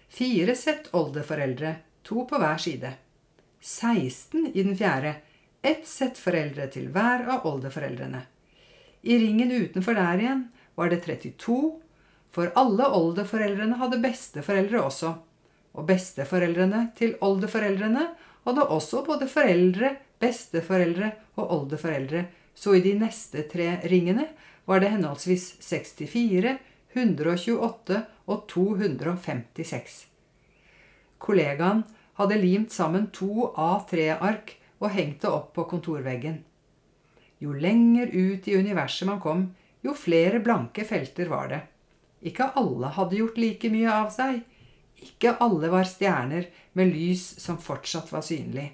Fire 0.09 0.57
sett 0.57 0.89
oldeforeldre, 0.97 1.77
to 2.01 2.25
på 2.25 2.41
hver 2.41 2.57
side. 2.57 2.95
16 3.63 4.51
i 4.53 4.63
den 4.63 4.77
fjerde. 4.77 5.15
Ett 5.61 5.87
sett 5.87 6.17
foreldre 6.19 6.67
til 6.67 6.89
hver 6.91 7.23
av 7.31 7.45
oldeforeldrene. 7.47 8.25
I 9.01 9.19
ringen 9.19 9.51
utenfor 9.51 9.95
der 9.95 10.19
igjen 10.19 10.41
var 10.75 10.91
det 10.91 10.99
32, 11.05 11.55
for 12.35 12.51
alle 12.59 12.89
oldeforeldrene 12.97 13.79
hadde 13.79 14.01
besteforeldre 14.03 14.81
også. 14.83 15.13
Og 15.73 15.87
besteforeldrene 15.87 16.89
til 16.97 17.15
oldeforeldrene 17.23 18.09
hadde 18.43 18.67
også 18.75 19.05
både 19.07 19.29
foreldre, 19.31 19.95
besteforeldre 20.19 21.13
og 21.39 21.55
oldeforeldre, 21.57 22.25
så 22.55 22.75
i 22.75 22.83
de 22.83 22.97
neste 22.99 23.47
tre 23.49 23.77
ringene 23.89 24.27
var 24.67 24.83
det 24.83 24.91
henholdsvis 24.93 25.53
64, 25.63 26.57
128 26.93 28.03
og 28.27 28.45
256. 28.51 29.99
Kollegaen 31.23 31.83
hadde 32.19 32.39
limt 32.39 32.71
sammen 32.71 33.09
to 33.15 33.49
A3-ark 33.57 34.55
og 34.83 34.91
hengt 34.93 35.21
det 35.23 35.31
opp 35.31 35.53
på 35.55 35.65
kontorveggen. 35.69 36.41
Jo 37.39 37.53
lenger 37.53 38.11
ut 38.13 38.47
i 38.47 38.55
universet 38.55 39.07
man 39.09 39.21
kom, 39.23 39.47
jo 39.83 39.95
flere 39.97 40.39
blanke 40.43 40.85
felter 40.87 41.31
var 41.31 41.49
det. 41.51 41.61
Ikke 42.23 42.51
alle 42.59 42.93
hadde 42.95 43.19
gjort 43.19 43.39
like 43.39 43.71
mye 43.71 43.91
av 43.91 44.13
seg. 44.15 44.43
Ikke 45.03 45.33
alle 45.43 45.67
var 45.73 45.87
stjerner 45.89 46.47
med 46.77 46.93
lys 46.93 47.25
som 47.41 47.59
fortsatt 47.59 48.13
var 48.13 48.23
synlig. 48.23 48.69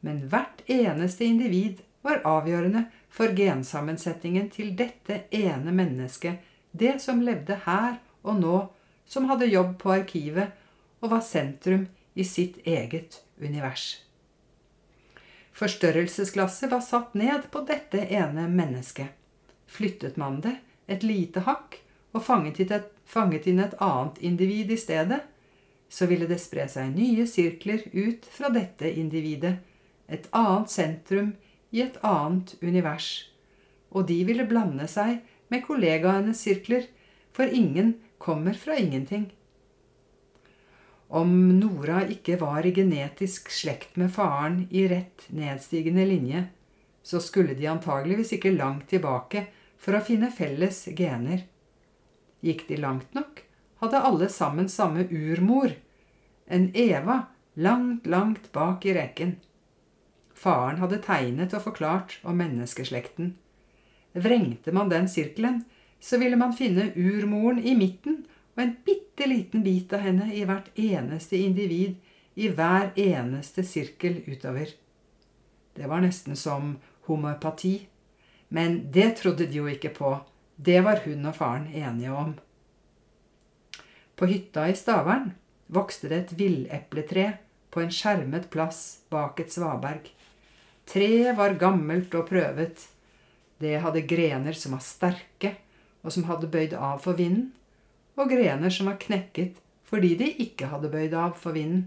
Men 0.00 0.22
hvert 0.30 0.62
eneste 0.70 1.26
individ 1.26 1.82
var 2.06 2.22
avgjørende 2.24 2.86
for 3.12 3.34
gensammensetningen 3.36 4.48
til 4.54 4.72
dette 4.78 5.24
ene 5.34 5.74
mennesket, 5.74 6.38
det 6.72 6.98
som 7.02 7.20
levde 7.24 7.58
her 7.66 7.98
og 8.22 8.40
nå, 8.40 8.56
som 9.08 9.28
hadde 9.28 9.50
jobb 9.50 9.76
på 9.82 9.92
arkivet 9.96 10.54
og 11.02 11.12
var 11.12 11.24
sentrum 11.24 11.86
i 12.14 12.24
sitt 12.24 12.60
eget 12.66 13.22
univers. 13.40 14.02
Forstørrelsesglasset 15.58 16.70
var 16.70 16.80
satt 16.86 17.14
ned 17.18 17.50
på 17.50 17.64
dette 17.66 18.04
ene 18.14 18.46
mennesket. 18.48 19.10
Flyttet 19.66 20.16
man 20.16 20.40
det 20.40 20.56
et 20.88 21.02
lite 21.04 21.42
hakk 21.46 21.80
og 22.16 22.24
fanget 22.24 22.60
inn 22.62 23.60
et, 23.60 23.74
annet 23.78 24.20
individ 24.24 24.70
i 24.72 24.78
stedet, 24.80 25.20
så 25.88 26.06
ville 26.08 26.28
det 26.28 26.40
spre 26.40 26.66
seg 26.68 26.92
nye 26.94 27.26
sirkler 27.28 27.84
ut 27.92 28.26
fra 28.32 28.50
dette 28.52 28.88
individet, 28.88 29.58
et 30.08 30.28
annet 30.32 30.72
sentrum 30.72 31.34
i 31.70 31.82
et 31.84 31.98
annet 32.04 32.54
univers, 32.62 33.28
og 33.92 34.08
de 34.08 34.22
ville 34.28 34.46
blande 34.48 34.88
seg 34.88 35.20
med 35.52 35.64
kollegaenes 35.66 36.40
sirkler, 36.44 36.86
for 37.32 37.48
ingen 37.48 37.96
kommer 38.18 38.56
fra 38.56 38.76
ingenting. 38.76 39.28
Om 41.08 41.30
Nora 41.56 42.02
ikke 42.04 42.36
var 42.40 42.66
i 42.68 42.72
genetisk 42.76 43.48
slekt 43.52 43.96
med 43.96 44.12
faren 44.12 44.66
i 44.70 44.84
rett 44.90 45.24
nedstigende 45.32 46.04
linje, 46.04 46.42
så 47.02 47.20
skulle 47.24 47.56
de 47.56 47.70
antageligvis 47.70 48.34
ikke 48.36 48.52
langt 48.52 48.90
tilbake 48.92 49.46
for 49.80 49.96
å 49.96 50.04
finne 50.04 50.28
felles 50.34 50.82
gener. 50.98 51.46
Gikk 52.44 52.66
de 52.68 52.76
langt 52.82 53.16
nok, 53.16 53.40
hadde 53.80 54.04
alle 54.04 54.28
sammen 54.28 54.68
samme 54.68 55.06
urmor, 55.08 55.72
en 56.44 56.68
Eva 56.76 57.22
langt, 57.56 58.06
langt 58.06 58.52
bak 58.52 58.84
i 58.84 58.92
rekken. 58.94 59.38
Faren 60.36 60.78
hadde 60.82 61.00
tegnet 61.02 61.56
og 61.56 61.64
forklart 61.70 62.18
om 62.22 62.36
menneskeslekten. 62.38 63.32
Vrengte 64.12 64.74
man 64.76 64.92
den 64.92 65.08
sirkelen, 65.08 65.64
så 66.00 66.20
ville 66.20 66.36
man 66.38 66.52
finne 66.54 66.92
urmoren 66.94 67.58
i 67.58 67.74
midten 67.78 68.26
og 68.58 68.64
en 68.64 68.74
bitte 68.82 69.26
liten 69.30 69.62
bit 69.62 69.92
av 69.94 70.02
henne 70.02 70.32
i 70.34 70.42
hvert 70.42 70.72
eneste 70.74 71.38
individ, 71.38 71.94
i 72.34 72.48
hver 72.50 72.90
eneste 72.98 73.62
sirkel 73.62 74.16
utover. 74.26 74.72
Det 75.78 75.86
var 75.86 76.02
nesten 76.02 76.34
som 76.34 76.72
homøpati. 77.06 77.76
Men 78.48 78.80
det 78.90 79.12
trodde 79.20 79.46
de 79.46 79.60
jo 79.60 79.68
ikke 79.70 79.92
på. 79.94 80.10
Det 80.56 80.80
var 80.82 81.04
hun 81.04 81.28
og 81.30 81.36
faren 81.36 81.68
enige 81.70 82.10
om. 82.10 82.32
På 84.18 84.26
hytta 84.26 84.64
i 84.66 84.74
Stavern 84.74 85.30
vokste 85.70 86.10
det 86.10 86.18
et 86.18 86.32
villepletre 86.40 87.26
på 87.70 87.84
en 87.84 87.94
skjermet 87.94 88.48
plass 88.50 89.04
bak 89.12 89.38
et 89.38 89.54
svaberg. 89.54 90.08
Treet 90.88 91.36
var 91.38 91.54
gammelt 91.60 92.14
og 92.18 92.26
prøvet. 92.32 92.88
Det 93.62 93.76
hadde 93.84 94.06
grener 94.08 94.58
som 94.58 94.74
var 94.74 94.82
sterke, 94.82 95.54
og 96.02 96.10
som 96.14 96.26
hadde 96.26 96.50
bøyd 96.50 96.74
av 96.74 96.98
for 97.06 97.18
vinden 97.18 97.52
og 98.18 98.32
grener 98.32 98.72
som 98.74 98.90
var 98.90 98.98
knekket 99.00 99.62
fordi 99.88 100.12
de 100.20 100.28
ikke 100.44 100.68
hadde 100.68 100.90
bøyd 100.92 101.14
av 101.16 101.38
for 101.40 101.56
vinden. 101.56 101.86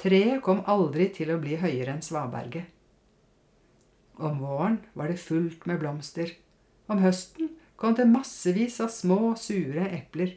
Treet 0.00 0.40
kom 0.44 0.62
aldri 0.68 1.10
til 1.12 1.32
å 1.32 1.40
bli 1.40 1.58
høyere 1.60 1.92
enn 1.92 2.04
svaberget. 2.04 2.64
Om 4.16 4.40
våren 4.40 4.78
var 4.96 5.12
det 5.12 5.20
fullt 5.20 5.66
med 5.68 5.80
blomster. 5.82 6.32
Om 6.88 7.02
høsten 7.04 7.50
kom 7.76 7.96
det 7.96 8.08
massevis 8.08 8.78
av 8.80 8.88
små, 8.92 9.34
sure 9.36 9.84
epler. 9.92 10.36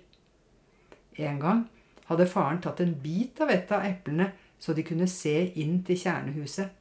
En 1.16 1.40
gang 1.40 1.64
hadde 2.10 2.28
faren 2.28 2.60
tatt 2.64 2.82
en 2.84 2.96
bit 3.04 3.40
av 3.44 3.52
et 3.54 3.72
av 3.72 3.86
eplene 3.88 4.32
så 4.60 4.76
de 4.76 4.84
kunne 4.84 5.08
se 5.08 5.36
inn 5.62 5.80
til 5.88 6.00
kjernehuset. 6.02 6.76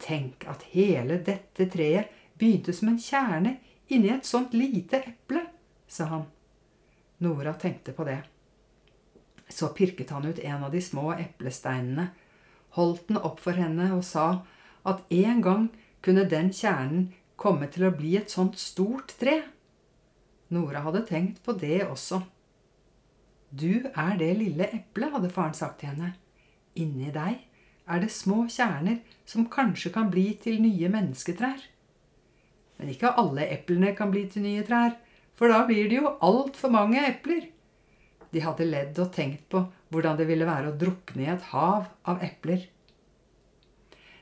Tenk 0.00 0.46
at 0.48 0.68
hele 0.72 1.18
dette 1.26 1.66
treet 1.70 2.14
begynte 2.38 2.74
som 2.76 2.92
en 2.92 3.00
kjerne 3.02 3.56
inni 3.90 4.12
et 4.14 4.26
sånt 4.26 4.54
lite 4.54 5.02
eple, 5.02 5.42
sa 5.90 6.06
han. 6.12 6.28
Nora 7.20 7.54
tenkte 7.54 7.92
på 7.92 8.04
det. 8.08 8.22
Så 9.48 9.68
pirket 9.76 10.10
han 10.10 10.24
ut 10.24 10.38
en 10.38 10.64
av 10.64 10.72
de 10.72 10.80
små 10.82 11.12
eplesteinene, 11.18 12.10
holdt 12.76 13.08
den 13.08 13.18
opp 13.18 13.40
for 13.42 13.58
henne 13.58 13.90
og 13.96 14.04
sa 14.06 14.42
at 14.88 15.02
en 15.12 15.42
gang 15.44 15.66
kunne 16.00 16.28
den 16.30 16.52
kjernen 16.54 17.10
komme 17.40 17.68
til 17.72 17.88
å 17.88 17.94
bli 17.96 18.14
et 18.16 18.32
sånt 18.32 18.58
stort 18.60 19.16
tre. 19.20 19.40
Nora 20.54 20.84
hadde 20.86 21.04
tenkt 21.08 21.42
på 21.44 21.54
det 21.58 21.82
også. 21.86 22.22
Du 23.50 23.90
er 23.90 24.16
det 24.20 24.30
lille 24.38 24.68
eplet, 24.70 25.10
hadde 25.12 25.32
faren 25.34 25.56
sagt 25.56 25.80
til 25.80 25.90
henne. 25.92 26.14
Inni 26.78 27.10
deg 27.14 27.40
er 27.90 28.02
det 28.02 28.12
små 28.14 28.44
kjerner 28.46 29.00
som 29.28 29.48
kanskje 29.50 29.92
kan 29.94 30.10
bli 30.12 30.28
til 30.42 30.60
nye 30.62 30.90
mennesketrær. 30.92 31.58
Men 32.78 32.92
ikke 32.92 33.12
alle 33.20 33.48
eplene 33.50 33.92
kan 33.98 34.12
bli 34.12 34.24
til 34.30 34.46
nye 34.46 34.62
trær, 34.66 34.94
for 35.40 35.48
da 35.48 35.62
blir 35.64 35.88
det 35.88 35.96
jo 36.02 36.10
altfor 36.20 36.68
mange 36.68 37.00
epler. 37.00 37.46
De 38.28 38.42
hadde 38.44 38.66
ledd 38.68 38.98
og 39.00 39.08
tenkt 39.14 39.46
på 39.48 39.62
hvordan 39.88 40.18
det 40.18 40.26
ville 40.28 40.44
være 40.44 40.68
å 40.68 40.76
drukne 40.76 41.24
i 41.24 41.30
et 41.32 41.46
hav 41.54 41.86
av 42.04 42.20
epler. 42.22 42.66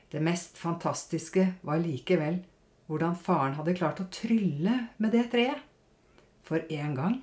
Det 0.09 0.21
mest 0.23 0.55
fantastiske 0.57 1.43
var 1.67 1.81
likevel 1.83 2.39
hvordan 2.87 3.17
faren 3.19 3.57
hadde 3.59 3.75
klart 3.75 3.99
å 3.99 4.07
trylle 4.15 4.77
med 4.95 5.11
det 5.13 5.25
treet. 5.33 5.59
For 6.47 6.63
en 6.71 6.95
gang 6.95 7.17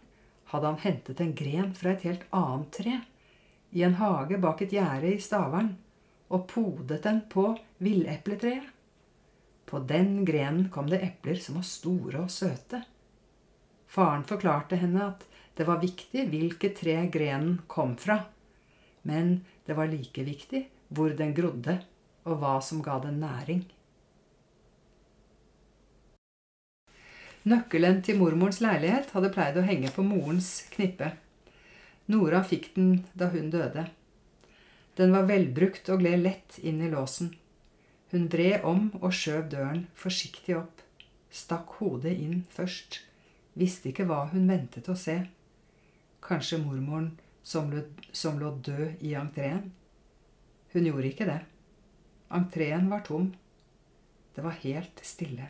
hadde 0.52 0.68
han 0.74 0.82
hentet 0.84 1.22
en 1.24 1.32
gren 1.34 1.72
fra 1.74 1.94
et 1.96 2.04
helt 2.04 2.26
annet 2.36 2.68
tre 2.76 2.98
i 3.72 3.82
en 3.82 3.96
hage 3.98 4.36
bak 4.44 4.60
et 4.62 4.76
gjerde 4.76 5.14
i 5.14 5.22
Stavern 5.24 5.72
og 6.28 6.44
podet 6.52 7.00
den 7.08 7.24
på 7.32 7.48
villepletreet. 7.80 8.68
På 9.66 9.80
den 9.82 10.20
grenen 10.28 10.68
kom 10.70 10.92
det 10.92 11.00
epler 11.02 11.40
som 11.42 11.56
var 11.58 11.66
store 11.66 12.26
og 12.26 12.30
søte. 12.30 12.84
Faren 13.86 14.24
forklarte 14.28 14.78
henne 14.80 15.04
at 15.12 15.24
det 15.56 15.66
var 15.68 15.80
viktig 15.80 16.26
hvilket 16.30 16.76
tre 16.82 16.96
grenen 17.12 17.60
kom 17.66 17.94
fra, 18.00 18.18
men 19.06 19.40
det 19.66 19.76
var 19.78 19.88
like 19.88 20.24
viktig 20.26 20.66
hvor 20.88 21.14
den 21.16 21.32
grodde, 21.34 21.80
og 22.26 22.40
hva 22.42 22.58
som 22.62 22.82
ga 22.82 22.98
den 23.02 23.20
næring. 23.22 23.64
Nøkkelen 27.46 28.00
til 28.02 28.18
mormorens 28.18 28.58
leilighet 28.58 29.12
hadde 29.14 29.30
pleid 29.34 29.58
å 29.60 29.62
henge 29.62 29.92
på 29.94 30.02
morens 30.02 30.64
knippe. 30.72 31.12
Nora 32.10 32.40
fikk 32.42 32.72
den 32.74 33.04
da 33.14 33.30
hun 33.30 33.52
døde. 33.54 33.86
Den 34.98 35.12
var 35.14 35.28
velbrukt 35.28 35.86
og 35.94 36.00
gled 36.02 36.24
lett 36.24 36.58
inn 36.58 36.80
i 36.82 36.90
låsen. 36.90 37.30
Hun 38.10 38.26
vred 38.32 38.66
om 38.66 38.88
og 38.98 39.14
skjøv 39.14 39.46
døren 39.52 39.84
forsiktig 39.98 40.56
opp, 40.58 40.82
stakk 41.30 41.78
hodet 41.78 42.16
inn 42.18 42.42
først, 42.50 43.02
visste 43.56 43.90
ikke 43.90 44.06
hva 44.08 44.26
hun 44.32 44.48
ventet 44.50 44.88
å 44.92 44.96
se. 44.98 45.16
Kanskje 46.24 46.60
mormoren 46.62 47.14
som 47.46 47.70
lå, 47.72 47.82
som 48.12 48.38
lå 48.40 48.52
død 48.64 49.02
i 49.06 49.14
entreen? 49.18 49.70
Hun 50.72 50.88
gjorde 50.88 51.10
ikke 51.10 51.28
det. 51.28 51.40
Entreen 52.36 52.90
var 52.90 53.04
tom. 53.06 53.30
Det 54.34 54.44
var 54.44 54.58
helt 54.62 55.00
stille. 55.06 55.48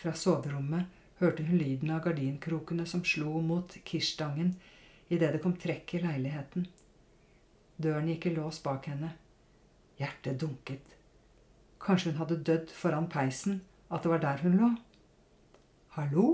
Fra 0.00 0.14
soverommet 0.16 1.00
hørte 1.20 1.44
hun 1.46 1.58
lyden 1.60 1.90
av 1.94 2.04
gardinkrokene 2.06 2.86
som 2.88 3.04
slo 3.06 3.40
mot 3.44 3.74
kirstangen 3.86 4.54
idet 5.12 5.34
det 5.34 5.42
kom 5.42 5.54
trekk 5.60 5.98
i 5.98 6.00
leiligheten. 6.02 6.64
Døren 7.76 8.08
gikk 8.08 8.30
i 8.30 8.34
lås 8.36 8.62
bak 8.64 8.88
henne. 8.88 9.12
Hjertet 10.00 10.40
dunket. 10.40 10.94
Kanskje 11.82 12.12
hun 12.12 12.20
hadde 12.22 12.40
dødd 12.46 12.72
foran 12.72 13.10
peisen, 13.10 13.60
at 13.90 14.02
det 14.02 14.12
var 14.14 14.22
der 14.22 14.42
hun 14.46 14.56
lå. 14.56 14.70
Hallo? 15.98 16.26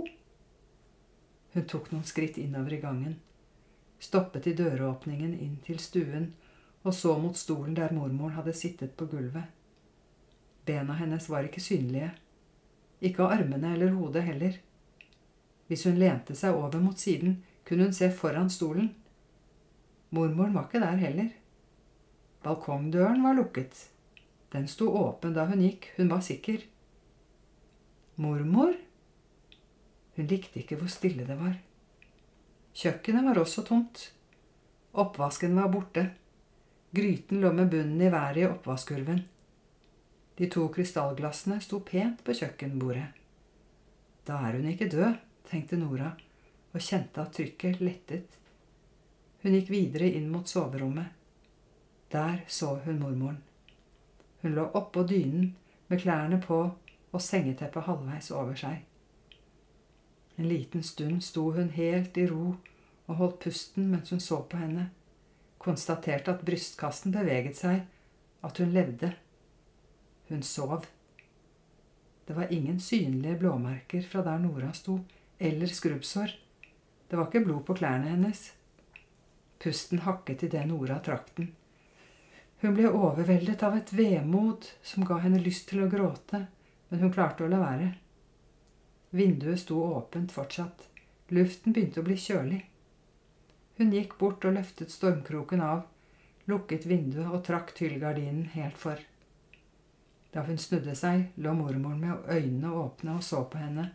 Hun 1.58 1.64
tok 1.66 1.88
noen 1.90 2.04
skritt 2.06 2.36
innover 2.38 2.76
i 2.76 2.76
gangen, 2.78 3.16
stoppet 3.98 4.44
i 4.46 4.52
døråpningen 4.54 5.32
inn 5.34 5.56
til 5.66 5.80
stuen 5.82 6.28
og 6.86 6.94
så 6.94 7.16
mot 7.18 7.34
stolen 7.34 7.74
der 7.74 7.90
mormoren 7.96 8.36
hadde 8.36 8.54
sittet 8.54 8.92
på 8.94 9.08
gulvet. 9.10 9.48
Bena 10.62 10.94
hennes 11.00 11.26
var 11.26 11.48
ikke 11.48 11.64
synlige, 11.64 12.12
ikke 13.02 13.26
armene 13.26 13.74
eller 13.74 13.90
hodet 13.96 14.22
heller. 14.28 14.54
Hvis 15.66 15.82
hun 15.90 15.98
lente 15.98 16.38
seg 16.38 16.54
over 16.54 16.78
mot 16.78 17.02
siden, 17.02 17.40
kunne 17.66 17.90
hun 17.90 17.98
se 17.98 18.12
foran 18.14 18.54
stolen. 18.54 18.92
Mormoren 20.14 20.54
var 20.54 20.70
ikke 20.70 20.86
der 20.86 21.02
heller. 21.02 21.32
Balkongdøren 22.46 23.26
var 23.26 23.35
lukket. 23.35 23.88
Den 24.54 24.70
sto 24.70 24.94
åpen 24.94 25.35
da 25.35 25.50
hun 25.50 25.66
gikk, 25.66 25.90
hun 25.96 26.14
var 26.14 26.22
sikker. 26.22 26.62
Mormor? 28.14 28.78
Hun 30.18 30.26
likte 30.26 30.59
ikke 30.59 30.76
hvor 30.81 30.90
stille 30.90 31.22
det 31.22 31.38
var. 31.38 31.54
Kjøkkenet 32.74 33.22
var 33.28 33.38
også 33.38 33.62
tomt. 33.68 34.00
Oppvasken 34.98 35.54
var 35.54 35.70
borte. 35.70 36.09
Gryten 36.90 37.38
lå 37.38 37.52
med 37.54 37.70
bunnen 37.70 38.02
i 38.02 38.11
været 38.11 38.40
i 38.42 38.46
oppvaskkurven. 38.48 39.20
De 40.38 40.48
to 40.50 40.64
krystallglassene 40.74 41.61
sto 41.62 41.78
pent 41.87 42.24
på 42.26 42.35
kjøkkenbordet. 42.35 43.07
Da 44.26 44.40
er 44.48 44.59
hun 44.59 44.66
ikke 44.72 44.90
død, 44.90 45.14
tenkte 45.50 45.78
Nora, 45.78 46.11
og 46.74 46.83
kjente 46.83 47.22
at 47.22 47.33
trykket 47.38 47.78
lettet. 47.81 48.35
Hun 49.42 49.54
gikk 49.54 49.70
videre 49.70 50.11
inn 50.18 50.28
mot 50.35 50.50
soverommet. 50.50 51.14
Der 52.11 52.42
så 52.50 52.74
hun 52.85 52.98
mormoren. 52.98 53.40
Hun 54.42 54.59
lå 54.59 54.66
oppå 54.74 55.07
dynen 55.07 55.54
med 55.88 56.02
klærne 56.02 56.42
på 56.42 56.61
og 57.12 57.22
sengeteppet 57.22 57.87
halvveis 57.87 58.31
over 58.35 58.59
seg. 58.59 58.83
En 60.38 60.48
liten 60.48 60.83
stund 60.83 61.24
sto 61.24 61.51
hun 61.51 61.72
helt 61.74 62.16
i 62.16 62.27
ro 62.31 62.53
og 63.09 63.16
holdt 63.18 63.40
pusten 63.42 63.88
mens 63.90 64.12
hun 64.14 64.20
så 64.22 64.38
på 64.46 64.61
henne, 64.61 64.85
konstaterte 65.59 66.31
at 66.31 66.44
brystkassen 66.46 67.11
beveget 67.14 67.59
seg, 67.59 67.81
at 68.46 68.61
hun 68.62 68.70
levde. 68.70 69.11
Hun 70.29 70.44
sov. 70.46 70.87
Det 72.29 72.37
var 72.37 72.53
ingen 72.55 72.79
synlige 72.81 73.40
blåmerker 73.40 74.05
fra 74.07 74.22
der 74.22 74.38
Nora 74.38 74.70
sto, 74.77 75.01
eller 75.38 75.66
skrubbsår. 75.66 76.37
Det 77.09 77.16
var 77.16 77.27
ikke 77.27 77.46
blod 77.48 77.64
på 77.66 77.74
klærne 77.81 78.12
hennes. 78.12 78.51
Pusten 79.59 80.05
hakket 80.05 80.44
idet 80.46 80.68
Nora 80.68 81.01
trakk 81.03 81.33
den. 81.40 81.55
Hun 82.62 82.74
ble 82.77 82.90
overveldet 82.90 83.62
av 83.66 83.79
et 83.79 83.90
vemod 83.94 84.68
som 84.83 85.07
ga 85.09 85.18
henne 85.22 85.40
lyst 85.42 85.70
til 85.70 85.83
å 85.83 85.90
gråte, 85.90 86.44
men 86.90 87.03
hun 87.03 87.14
klarte 87.14 87.46
å 87.46 87.51
la 87.51 87.59
være. 87.62 87.94
Vinduet 89.11 89.61
sto 89.61 89.83
åpent 89.85 90.33
fortsatt. 90.33 90.88
Luften 91.29 91.73
begynte 91.73 92.03
å 92.03 92.07
bli 92.07 92.16
kjølig. 92.21 92.62
Hun 93.79 93.92
gikk 93.94 94.18
bort 94.21 94.44
og 94.44 94.57
løftet 94.57 94.92
stormkroken 94.92 95.62
av, 95.64 95.85
lukket 96.51 96.85
vinduet 96.88 97.29
og 97.29 97.44
trakk 97.47 97.73
tyllgardinen 97.77 98.51
helt 98.57 98.77
for. 98.81 99.01
Da 100.33 100.44
hun 100.44 100.59
snudde 100.61 100.97
seg, 100.99 101.31
lå 101.37 101.55
mormoren 101.57 102.01
med 102.03 102.29
øynene 102.29 102.73
åpne 102.75 103.16
og 103.16 103.25
så 103.25 103.44
på 103.49 103.61
henne. 103.61 103.90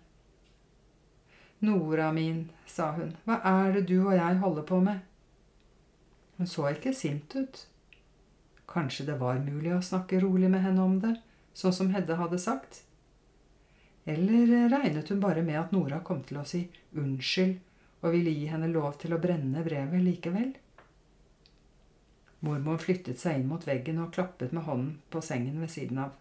Nora 1.63 2.09
min, 2.11 2.47
sa 2.67 2.91
hun, 2.97 3.13
hva 3.25 3.37
er 3.47 3.77
det 3.77 3.85
du 3.91 3.99
og 4.01 4.15
jeg 4.17 4.39
holder 4.41 4.65
på 4.67 4.79
med? 4.83 5.03
Hun 6.37 6.49
så 6.49 6.71
ikke 6.73 6.95
sint 6.97 7.35
ut. 7.37 7.61
Kanskje 8.67 9.05
det 9.11 9.19
var 9.21 9.43
mulig 9.45 9.75
å 9.75 9.83
snakke 9.85 10.19
rolig 10.23 10.49
med 10.49 10.65
henne 10.65 10.83
om 10.83 10.97
det, 11.03 11.13
sånn 11.53 11.75
som 11.75 11.93
Hedde 11.93 12.17
hadde 12.17 12.41
sagt? 12.41 12.81
Eller 14.05 14.69
regnet 14.69 15.09
hun 15.09 15.21
bare 15.23 15.41
med 15.41 15.59
at 15.59 15.71
Nora 15.71 16.01
kom 16.03 16.23
til 16.27 16.41
å 16.41 16.47
si 16.47 16.65
unnskyld 16.99 18.03
og 18.03 18.11
ville 18.11 18.33
gi 18.35 18.49
henne 18.51 18.67
lov 18.71 18.97
til 18.99 19.15
å 19.15 19.21
brenne 19.23 19.63
brevet 19.63 20.03
likevel? 20.03 20.49
Mormor 22.43 22.81
flyttet 22.83 23.21
seg 23.21 23.39
inn 23.39 23.47
mot 23.47 23.63
veggen 23.63 24.01
og 24.03 24.11
klappet 24.15 24.51
med 24.51 24.65
hånden 24.67 24.97
på 25.13 25.21
sengen 25.23 25.61
ved 25.63 25.71
siden 25.71 26.01
av. 26.03 26.17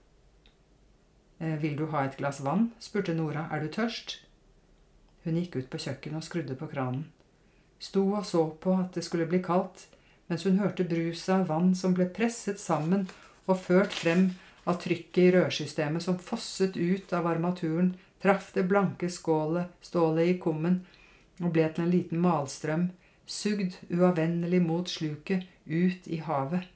«Eh, 1.43 1.57
vil 1.59 1.75
du 1.75 1.89
ha 1.91 2.05
et 2.07 2.15
glass 2.21 2.39
vann? 2.47 2.71
spurte 2.79 3.17
Nora. 3.19 3.49
Er 3.51 3.65
du 3.65 3.73
tørst? 3.75 4.21
Hun 5.25 5.41
gikk 5.41 5.57
ut 5.57 5.71
på 5.71 5.81
kjøkkenet 5.83 6.21
og 6.21 6.27
skrudde 6.27 6.55
på 6.59 6.69
kranen. 6.71 7.09
Sto 7.83 8.05
og 8.15 8.27
så 8.27 8.45
på 8.63 8.77
at 8.79 8.95
det 8.95 9.03
skulle 9.03 9.27
bli 9.27 9.43
kaldt, 9.43 9.89
mens 10.31 10.47
hun 10.47 10.63
hørte 10.63 10.87
bruset 10.87 11.35
av 11.35 11.49
vann 11.51 11.75
som 11.75 11.97
ble 11.99 12.07
presset 12.15 12.63
sammen 12.63 13.09
og 13.51 13.59
ført 13.59 13.91
frem 13.91 14.29
av 14.65 14.79
trykket 14.83 15.23
i 15.23 15.31
rørsystemet 15.37 16.05
som 16.05 16.19
fosset 16.19 16.77
ut 16.77 17.13
av 17.13 17.27
armaturen, 17.27 17.95
traff 18.23 18.53
det 18.55 18.69
blanke 18.71 19.11
skålet, 19.11 19.73
stålet 19.83 20.29
i 20.29 20.39
kummen 20.43 20.83
og 21.43 21.51
ble 21.55 21.67
til 21.73 21.87
en 21.87 21.95
liten 21.95 22.23
malstrøm, 22.23 22.91
sugd 23.27 23.79
uavvendelig 23.91 24.63
mot 24.63 24.89
sluket, 24.89 25.49
ut 25.67 26.07
i 26.07 26.19
havet. 26.23 26.67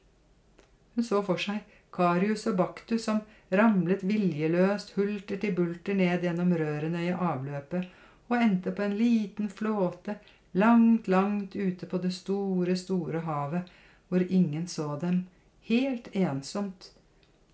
Hun 0.94 1.04
så 1.04 1.22
for 1.26 1.40
seg 1.42 1.62
Karius 1.94 2.46
og 2.50 2.58
Baktus 2.58 3.06
som 3.06 3.22
ramlet 3.50 4.02
viljeløst 4.06 4.94
hulter 4.96 5.38
til 5.42 5.54
bulter 5.56 5.96
ned 5.98 6.24
gjennom 6.24 6.52
rørene 6.56 7.06
i 7.06 7.14
avløpet 7.14 7.86
og 8.26 8.36
endte 8.40 8.72
på 8.74 8.82
en 8.82 8.96
liten 8.98 9.50
flåte 9.52 10.16
langt, 10.56 11.08
langt 11.08 11.56
ute 11.56 11.86
på 11.86 12.00
det 12.02 12.12
store, 12.16 12.76
store 12.76 13.22
havet, 13.26 13.70
hvor 14.08 14.22
ingen 14.22 14.66
så 14.66 14.96
dem, 15.00 15.26
helt 15.68 16.08
ensomt, 16.14 16.92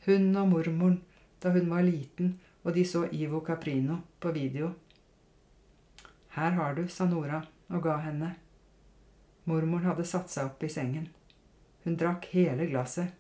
hun 0.07 0.31
og 0.37 0.49
mormoren 0.51 1.01
da 1.43 1.53
hun 1.55 1.71
var 1.71 1.85
liten 1.87 2.37
og 2.63 2.75
de 2.75 2.85
så 2.87 3.07
Ivo 3.13 3.41
Caprino 3.41 3.99
på 4.21 4.33
video. 4.33 4.73
Her 6.37 6.51
har 6.51 6.75
du, 6.75 6.87
sa 6.89 7.05
Nora 7.05 7.43
og 7.69 7.83
ga 7.83 7.97
henne. 8.05 8.35
Mormoren 9.45 9.91
hadde 9.91 10.07
satt 10.07 10.31
seg 10.31 10.49
opp 10.49 10.63
i 10.63 10.71
sengen. 10.71 11.09
Hun 11.85 11.99
drakk 11.99 12.29
hele 12.33 12.69
glasset. 12.71 13.11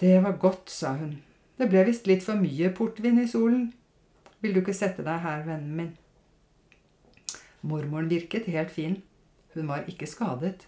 Det 0.00 0.20
var 0.22 0.36
godt, 0.40 0.68
sa 0.70 0.94
hun. 0.96 1.18
Det 1.56 1.68
ble 1.68 1.84
visst 1.88 2.06
litt 2.08 2.24
for 2.24 2.40
mye 2.40 2.70
portvin 2.76 3.20
i 3.20 3.28
solen. 3.28 3.70
Vil 4.40 4.54
du 4.54 4.60
ikke 4.62 4.76
sette 4.76 5.04
deg 5.04 5.24
her, 5.24 5.44
vennen 5.44 5.76
min? 5.76 5.90
Mormoren 7.60 8.08
virket 8.08 8.48
helt 8.48 8.72
fin. 8.72 9.00
Hun 9.54 9.68
var 9.68 9.88
ikke 9.88 10.08
skadet. 10.08 10.66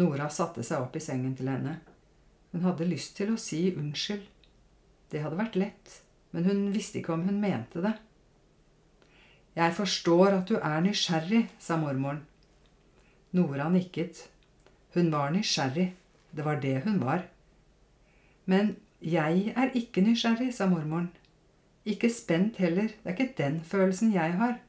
Nora 0.00 0.30
satte 0.32 0.64
seg 0.64 0.80
opp 0.80 0.96
i 0.96 1.02
sengen 1.04 1.34
til 1.36 1.50
henne. 1.52 1.80
Hun 2.52 2.64
hadde 2.66 2.88
lyst 2.88 3.16
til 3.16 3.32
å 3.32 3.40
si 3.40 3.64
unnskyld. 3.72 4.24
Det 5.12 5.20
hadde 5.24 5.38
vært 5.38 5.58
lett, 5.60 5.98
men 6.32 6.46
hun 6.48 6.66
visste 6.72 7.00
ikke 7.00 7.14
om 7.16 7.24
hun 7.28 7.40
mente 7.40 7.82
det. 7.84 7.94
Jeg 9.56 9.74
forstår 9.76 10.38
at 10.38 10.48
du 10.48 10.56
er 10.56 10.80
nysgjerrig, 10.84 11.42
sa 11.60 11.76
mormoren. 11.80 12.22
Nora 13.36 13.68
nikket. 13.72 14.28
Hun 14.94 15.10
var 15.12 15.32
nysgjerrig. 15.32 15.90
Det 16.32 16.44
var 16.44 16.60
det 16.60 16.78
hun 16.86 17.00
var. 17.02 17.26
Men 18.48 18.76
jeg 19.00 19.52
er 19.56 19.72
ikke 19.76 20.04
nysgjerrig, 20.04 20.52
sa 20.56 20.68
mormoren. 20.70 21.10
Ikke 21.84 22.08
spent 22.12 22.56
heller. 22.62 22.92
Det 23.02 23.10
er 23.10 23.16
ikke 23.16 23.34
den 23.36 23.60
følelsen 23.64 24.12
jeg 24.14 24.36
har. 24.40 24.60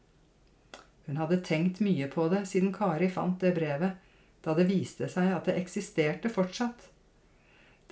Hun 1.06 1.19
hadde 1.19 1.43
tenkt 1.43 1.82
mye 1.84 2.08
på 2.12 2.28
det 2.32 2.46
siden 2.48 2.72
Kari 2.76 3.10
fant 3.12 3.39
det 3.43 3.54
brevet, 3.56 4.00
da 4.43 4.56
det 4.56 4.69
viste 4.69 5.08
seg 5.12 5.32
at 5.36 5.48
det 5.48 5.58
eksisterte 5.60 6.32
fortsatt. 6.32 6.89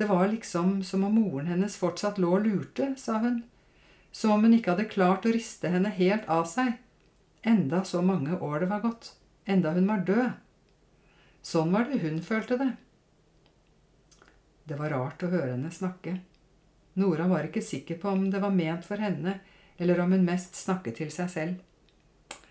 Det 0.02 0.08
var 0.10 0.28
liksom 0.28 0.84
som 0.84 1.04
om 1.04 1.14
moren 1.14 1.46
hennes 1.46 1.76
fortsatt 1.78 2.18
lå 2.18 2.32
og 2.34 2.46
lurte, 2.48 2.88
sa 2.98 3.20
hun, 3.22 3.44
som 4.12 4.32
om 4.34 4.48
hun 4.48 4.56
ikke 4.58 4.74
hadde 4.74 4.90
klart 4.90 5.28
å 5.30 5.34
riste 5.36 5.70
henne 5.70 5.92
helt 5.94 6.26
av 6.26 6.48
seg, 6.50 6.72
enda 7.46 7.84
så 7.86 8.02
mange 8.02 8.34
år 8.34 8.64
det 8.64 8.70
var 8.72 8.82
gått, 8.82 9.12
enda 9.46 9.76
hun 9.76 9.86
var 9.86 10.02
død. 10.08 10.32
Sånn 11.46 11.70
var 11.76 11.86
det 11.86 12.00
hun 12.02 12.18
følte 12.26 12.58
det. 12.58 12.72
Det 14.66 14.80
var 14.82 14.90
rart 14.96 15.22
å 15.22 15.30
høre 15.30 15.52
henne 15.52 15.70
snakke. 15.70 16.16
Nora 16.98 17.30
var 17.30 17.46
ikke 17.46 17.62
sikker 17.62 18.02
på 18.02 18.10
om 18.10 18.26
det 18.34 18.42
var 18.42 18.58
ment 18.58 18.90
for 18.90 19.06
henne, 19.06 19.38
eller 19.78 20.02
om 20.02 20.18
hun 20.18 20.26
mest 20.26 20.58
snakket 20.58 20.98
til 21.04 21.14
seg 21.14 21.30
selv. 21.30 22.42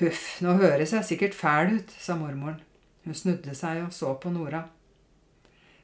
Huff, 0.00 0.24
nå 0.40 0.56
høres 0.64 0.96
jeg 0.96 1.10
sikkert 1.12 1.36
fæl 1.36 1.76
ut, 1.82 1.94
sa 2.00 2.16
mormoren. 2.16 2.64
Hun 3.04 3.20
snudde 3.26 3.52
seg 3.52 3.84
og 3.84 3.92
så 3.92 4.16
på 4.16 4.32
Nora. 4.32 4.64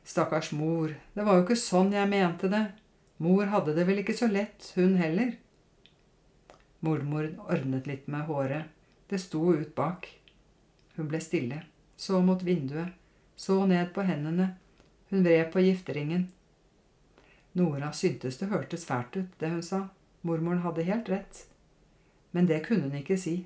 Stakkars 0.05 0.53
mor, 0.53 0.95
det 1.15 1.25
var 1.25 1.39
jo 1.39 1.47
ikke 1.47 1.57
sånn 1.57 1.95
jeg 1.95 2.11
mente 2.11 2.51
det. 2.53 2.67
Mor 3.25 3.49
hadde 3.49 3.73
det 3.77 3.87
vel 3.89 4.03
ikke 4.03 4.17
så 4.17 4.29
lett, 4.29 4.73
hun 4.77 4.99
heller. 5.01 5.37
Mormor 6.85 7.31
ordnet 7.49 7.87
litt 7.89 8.09
med 8.13 8.27
håret. 8.29 8.69
Det 9.09 9.21
sto 9.23 9.55
ut 9.55 9.73
bak. 9.77 10.11
Hun 10.97 11.09
ble 11.09 11.21
stille, 11.25 11.63
så 11.97 12.21
mot 12.21 12.43
vinduet, 12.45 12.93
så 13.37 13.63
ned 13.67 13.95
på 13.95 14.05
hendene. 14.05 14.51
Hun 15.09 15.25
vred 15.25 15.49
på 15.53 15.63
gifteringen. 15.65 16.29
Nora 17.57 17.93
syntes 17.93 18.37
det 18.41 18.51
hørtes 18.51 18.85
fælt 18.85 19.17
ut, 19.17 19.33
det 19.39 19.53
hun 19.55 19.63
sa. 19.63 19.87
Mormoren 20.23 20.65
hadde 20.65 20.85
helt 20.85 21.09
rett. 21.09 21.45
Men 22.33 22.51
det 22.51 22.65
kunne 22.67 22.91
hun 22.91 23.01
ikke 23.01 23.17
si. 23.21 23.45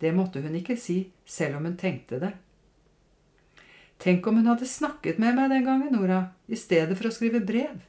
Det 0.00 0.14
måtte 0.16 0.42
hun 0.42 0.54
ikke 0.58 0.78
si, 0.80 1.12
selv 1.24 1.60
om 1.60 1.68
hun 1.68 1.76
tenkte 1.78 2.18
det. 2.18 2.32
Tenk 4.02 4.26
om 4.26 4.40
hun 4.40 4.48
hadde 4.50 4.66
snakket 4.66 5.20
med 5.22 5.36
meg 5.38 5.52
den 5.52 5.66
gangen, 5.66 5.92
Nora, 5.94 6.32
i 6.50 6.58
stedet 6.58 6.96
for 6.98 7.06
å 7.06 7.14
skrive 7.14 7.38
brev. 7.46 7.84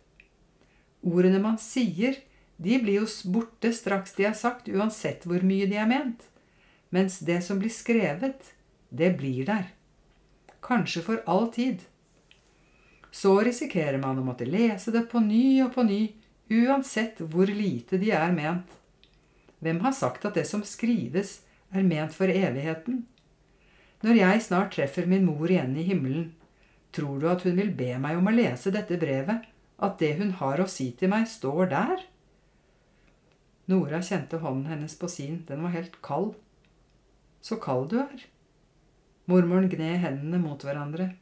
Ordene 1.02 1.40
man 1.42 1.58
sier, 1.58 2.20
de 2.62 2.78
blir 2.80 3.02
jo 3.02 3.08
borte 3.34 3.72
straks 3.74 4.14
de 4.14 4.28
er 4.30 4.36
sagt, 4.38 4.70
uansett 4.70 5.26
hvor 5.26 5.42
mye 5.42 5.66
de 5.72 5.80
er 5.82 5.90
ment. 5.90 6.28
Mens 6.94 7.18
det 7.26 7.40
som 7.42 7.58
blir 7.58 7.74
skrevet, 7.74 8.54
det 8.94 9.16
blir 9.18 9.48
der. 9.50 9.72
Kanskje 10.62 11.02
for 11.02 11.24
all 11.26 11.50
tid. 11.52 11.82
Så 13.10 13.34
risikerer 13.46 13.98
man 14.02 14.22
å 14.22 14.26
måtte 14.26 14.46
lese 14.46 14.94
det 14.94 15.08
på 15.10 15.22
ny 15.22 15.64
og 15.66 15.74
på 15.74 15.86
ny, 15.88 16.04
uansett 16.54 17.24
hvor 17.26 17.50
lite 17.50 17.98
de 17.98 18.14
er 18.14 18.38
ment. 18.38 18.70
Hvem 19.66 19.82
har 19.82 19.98
sagt 19.98 20.30
at 20.30 20.38
det 20.38 20.46
som 20.46 20.62
skrives, 20.62 21.42
er 21.74 21.82
ment 21.82 22.14
for 22.14 22.30
evigheten. 22.30 23.02
Når 24.04 24.20
jeg 24.20 24.42
snart 24.44 24.74
treffer 24.76 25.08
min 25.08 25.26
mor 25.26 25.48
igjen 25.48 25.76
i 25.80 25.86
himmelen, 25.88 26.32
tror 26.94 27.22
du 27.22 27.28
at 27.32 27.46
hun 27.48 27.56
vil 27.58 27.72
be 27.76 27.94
meg 28.02 28.20
om 28.20 28.28
å 28.28 28.36
lese 28.36 28.74
dette 28.76 29.00
brevet, 29.00 29.48
at 29.84 30.00
det 30.00 30.14
hun 30.20 30.34
har 30.40 30.62
å 30.62 30.70
si 30.70 30.92
til 31.00 31.12
meg, 31.12 31.28
står 31.32 31.72
der? 31.72 32.04
Nora 33.72 34.02
kjente 34.04 34.42
hånden 34.44 34.70
hennes 34.72 34.96
på 35.00 35.08
sin, 35.12 35.42
den 35.48 35.64
var 35.64 35.76
helt 35.76 35.96
kald. 36.04 36.34
Så 37.44 37.58
kald 37.64 37.90
du 37.92 38.00
er. 38.04 38.26
Mormoren 39.32 39.70
gned 39.72 40.02
hendene 40.04 40.40
mot 40.44 40.64
hverandre. 40.64 41.14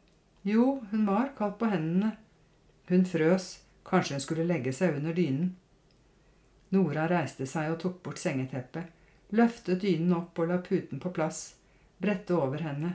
Jo, 0.45 0.81
hun 0.89 1.05
var 1.05 1.35
kald 1.37 1.59
på 1.61 1.69
hendene. 1.69 2.15
Hun 2.89 3.05
frøs, 3.05 3.59
kanskje 3.85 4.17
hun 4.17 4.25
skulle 4.25 4.47
legge 4.49 4.73
seg 4.73 4.97
under 4.97 5.13
dynen. 5.13 5.53
Nora 6.73 7.05
reiste 7.11 7.45
seg 7.49 7.69
og 7.75 7.79
tok 7.83 8.01
bort 8.05 8.21
sengeteppet 8.21 8.89
løftet 9.31 9.81
dynen 9.83 10.13
opp 10.15 10.39
og 10.39 10.51
la 10.51 10.59
puten 10.63 10.99
på 11.01 11.11
plass, 11.15 11.55
brettet 12.01 12.35
over 12.35 12.63
henne. 12.65 12.93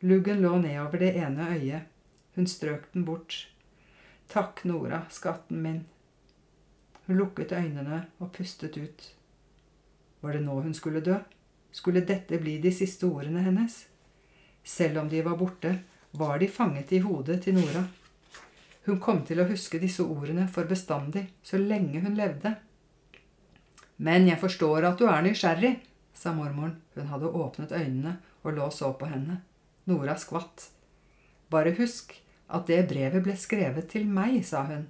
Luggen 0.00 0.42
lå 0.42 0.56
nedover 0.58 1.02
det 1.02 1.14
ene 1.18 1.48
øyet. 1.56 1.88
Hun 2.34 2.46
strøk 2.46 2.92
den 2.94 3.04
bort. 3.04 3.48
Takk, 4.30 4.62
Nora, 4.64 5.02
skatten 5.10 5.62
min. 5.62 5.80
Hun 7.06 7.18
lukket 7.18 7.52
øynene 7.52 8.04
og 8.18 8.32
pustet 8.32 8.78
ut. 8.78 9.14
Var 10.20 10.32
det 10.32 10.42
nå 10.44 10.60
hun 10.60 10.74
skulle 10.74 11.02
dø? 11.02 11.18
Skulle 11.72 12.04
dette 12.06 12.38
bli 12.38 12.58
de 12.62 12.72
siste 12.74 13.06
ordene 13.06 13.42
hennes? 13.42 13.86
Selv 14.64 15.00
om 15.02 15.08
de 15.08 15.22
var 15.26 15.36
borte, 15.36 15.74
var 16.12 16.38
de 16.38 16.48
fanget 16.48 16.92
i 16.92 17.02
hodet 17.02 17.42
til 17.42 17.54
Nora. 17.58 17.84
Hun 18.86 19.00
kom 19.00 19.24
til 19.26 19.40
å 19.40 19.48
huske 19.50 19.78
disse 19.82 20.02
ordene 20.02 20.46
for 20.48 20.70
bestandig, 20.70 21.26
så 21.42 21.58
lenge 21.58 22.00
hun 22.00 22.16
levde. 22.18 22.54
Men 24.00 24.26
jeg 24.28 24.40
forstår 24.40 24.86
at 24.88 24.98
du 24.98 25.06
er 25.10 25.22
nysgjerrig, 25.26 25.74
sa 26.20 26.34
mormoren. 26.36 26.76
Hun 26.94 27.08
hadde 27.08 27.32
åpnet 27.32 27.72
øynene 27.72 28.18
og 28.42 28.52
lå 28.52 28.70
så 28.70 28.92
på 28.92 29.08
henne. 29.08 29.40
Nora 29.86 30.16
skvatt. 30.20 30.70
Bare 31.50 31.74
husk 31.78 32.14
at 32.50 32.66
det 32.68 32.88
brevet 32.88 33.22
ble 33.22 33.36
skrevet 33.36 33.88
til 33.88 34.08
meg, 34.08 34.42
sa 34.44 34.62
hun, 34.68 34.88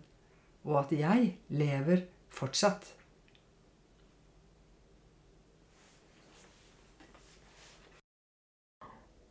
og 0.64 0.80
at 0.84 0.92
jeg 0.98 1.36
lever 1.48 2.06
fortsatt. 2.30 2.94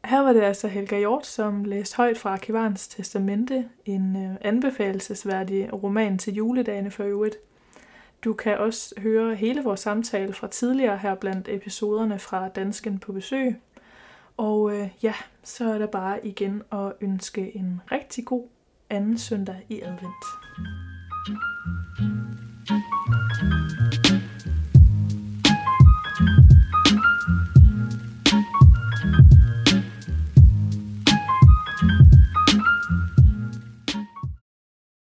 Her 0.10 0.24
var 0.26 0.34
det 0.34 0.42
altså 0.42 0.68
Helga 0.68 0.98
Hjort, 0.98 1.26
som 1.26 1.64
læste 1.64 1.98
højt 1.98 2.18
fra 2.18 2.30
Arkivarens 2.30 2.88
Testamente, 2.88 3.70
en 3.86 4.38
anbefalesverdig 4.42 5.74
roman 5.74 6.18
til 6.18 6.34
juledagene 6.34 6.92
for 6.92 7.04
øvrigt. 7.04 7.38
Du 8.24 8.34
kan 8.34 8.58
også 8.58 8.94
høre 8.98 9.36
hele 9.36 9.64
vores 9.64 9.80
samtale 9.80 10.34
fra 10.34 10.48
tidligere 10.48 10.98
her 10.98 11.16
blandt 11.16 11.48
episoderne 11.50 12.20
fra 12.20 12.50
Dansken 12.50 13.00
på 13.00 13.12
besøg. 13.12 13.56
Og 14.38 14.76
øh, 14.76 14.90
ja, 15.04 15.14
så 15.44 15.74
er 15.74 15.78
der 15.78 15.88
bare 15.88 16.28
igen 16.28 16.64
at 16.72 16.94
ønske 17.02 17.56
en 17.56 17.82
rigtig 17.92 18.26
god 18.26 18.48
anden 18.90 19.18
søndag 19.18 19.66
i 19.70 19.82
advent. 19.82 20.26
thank 21.28 21.40
you 21.44 21.59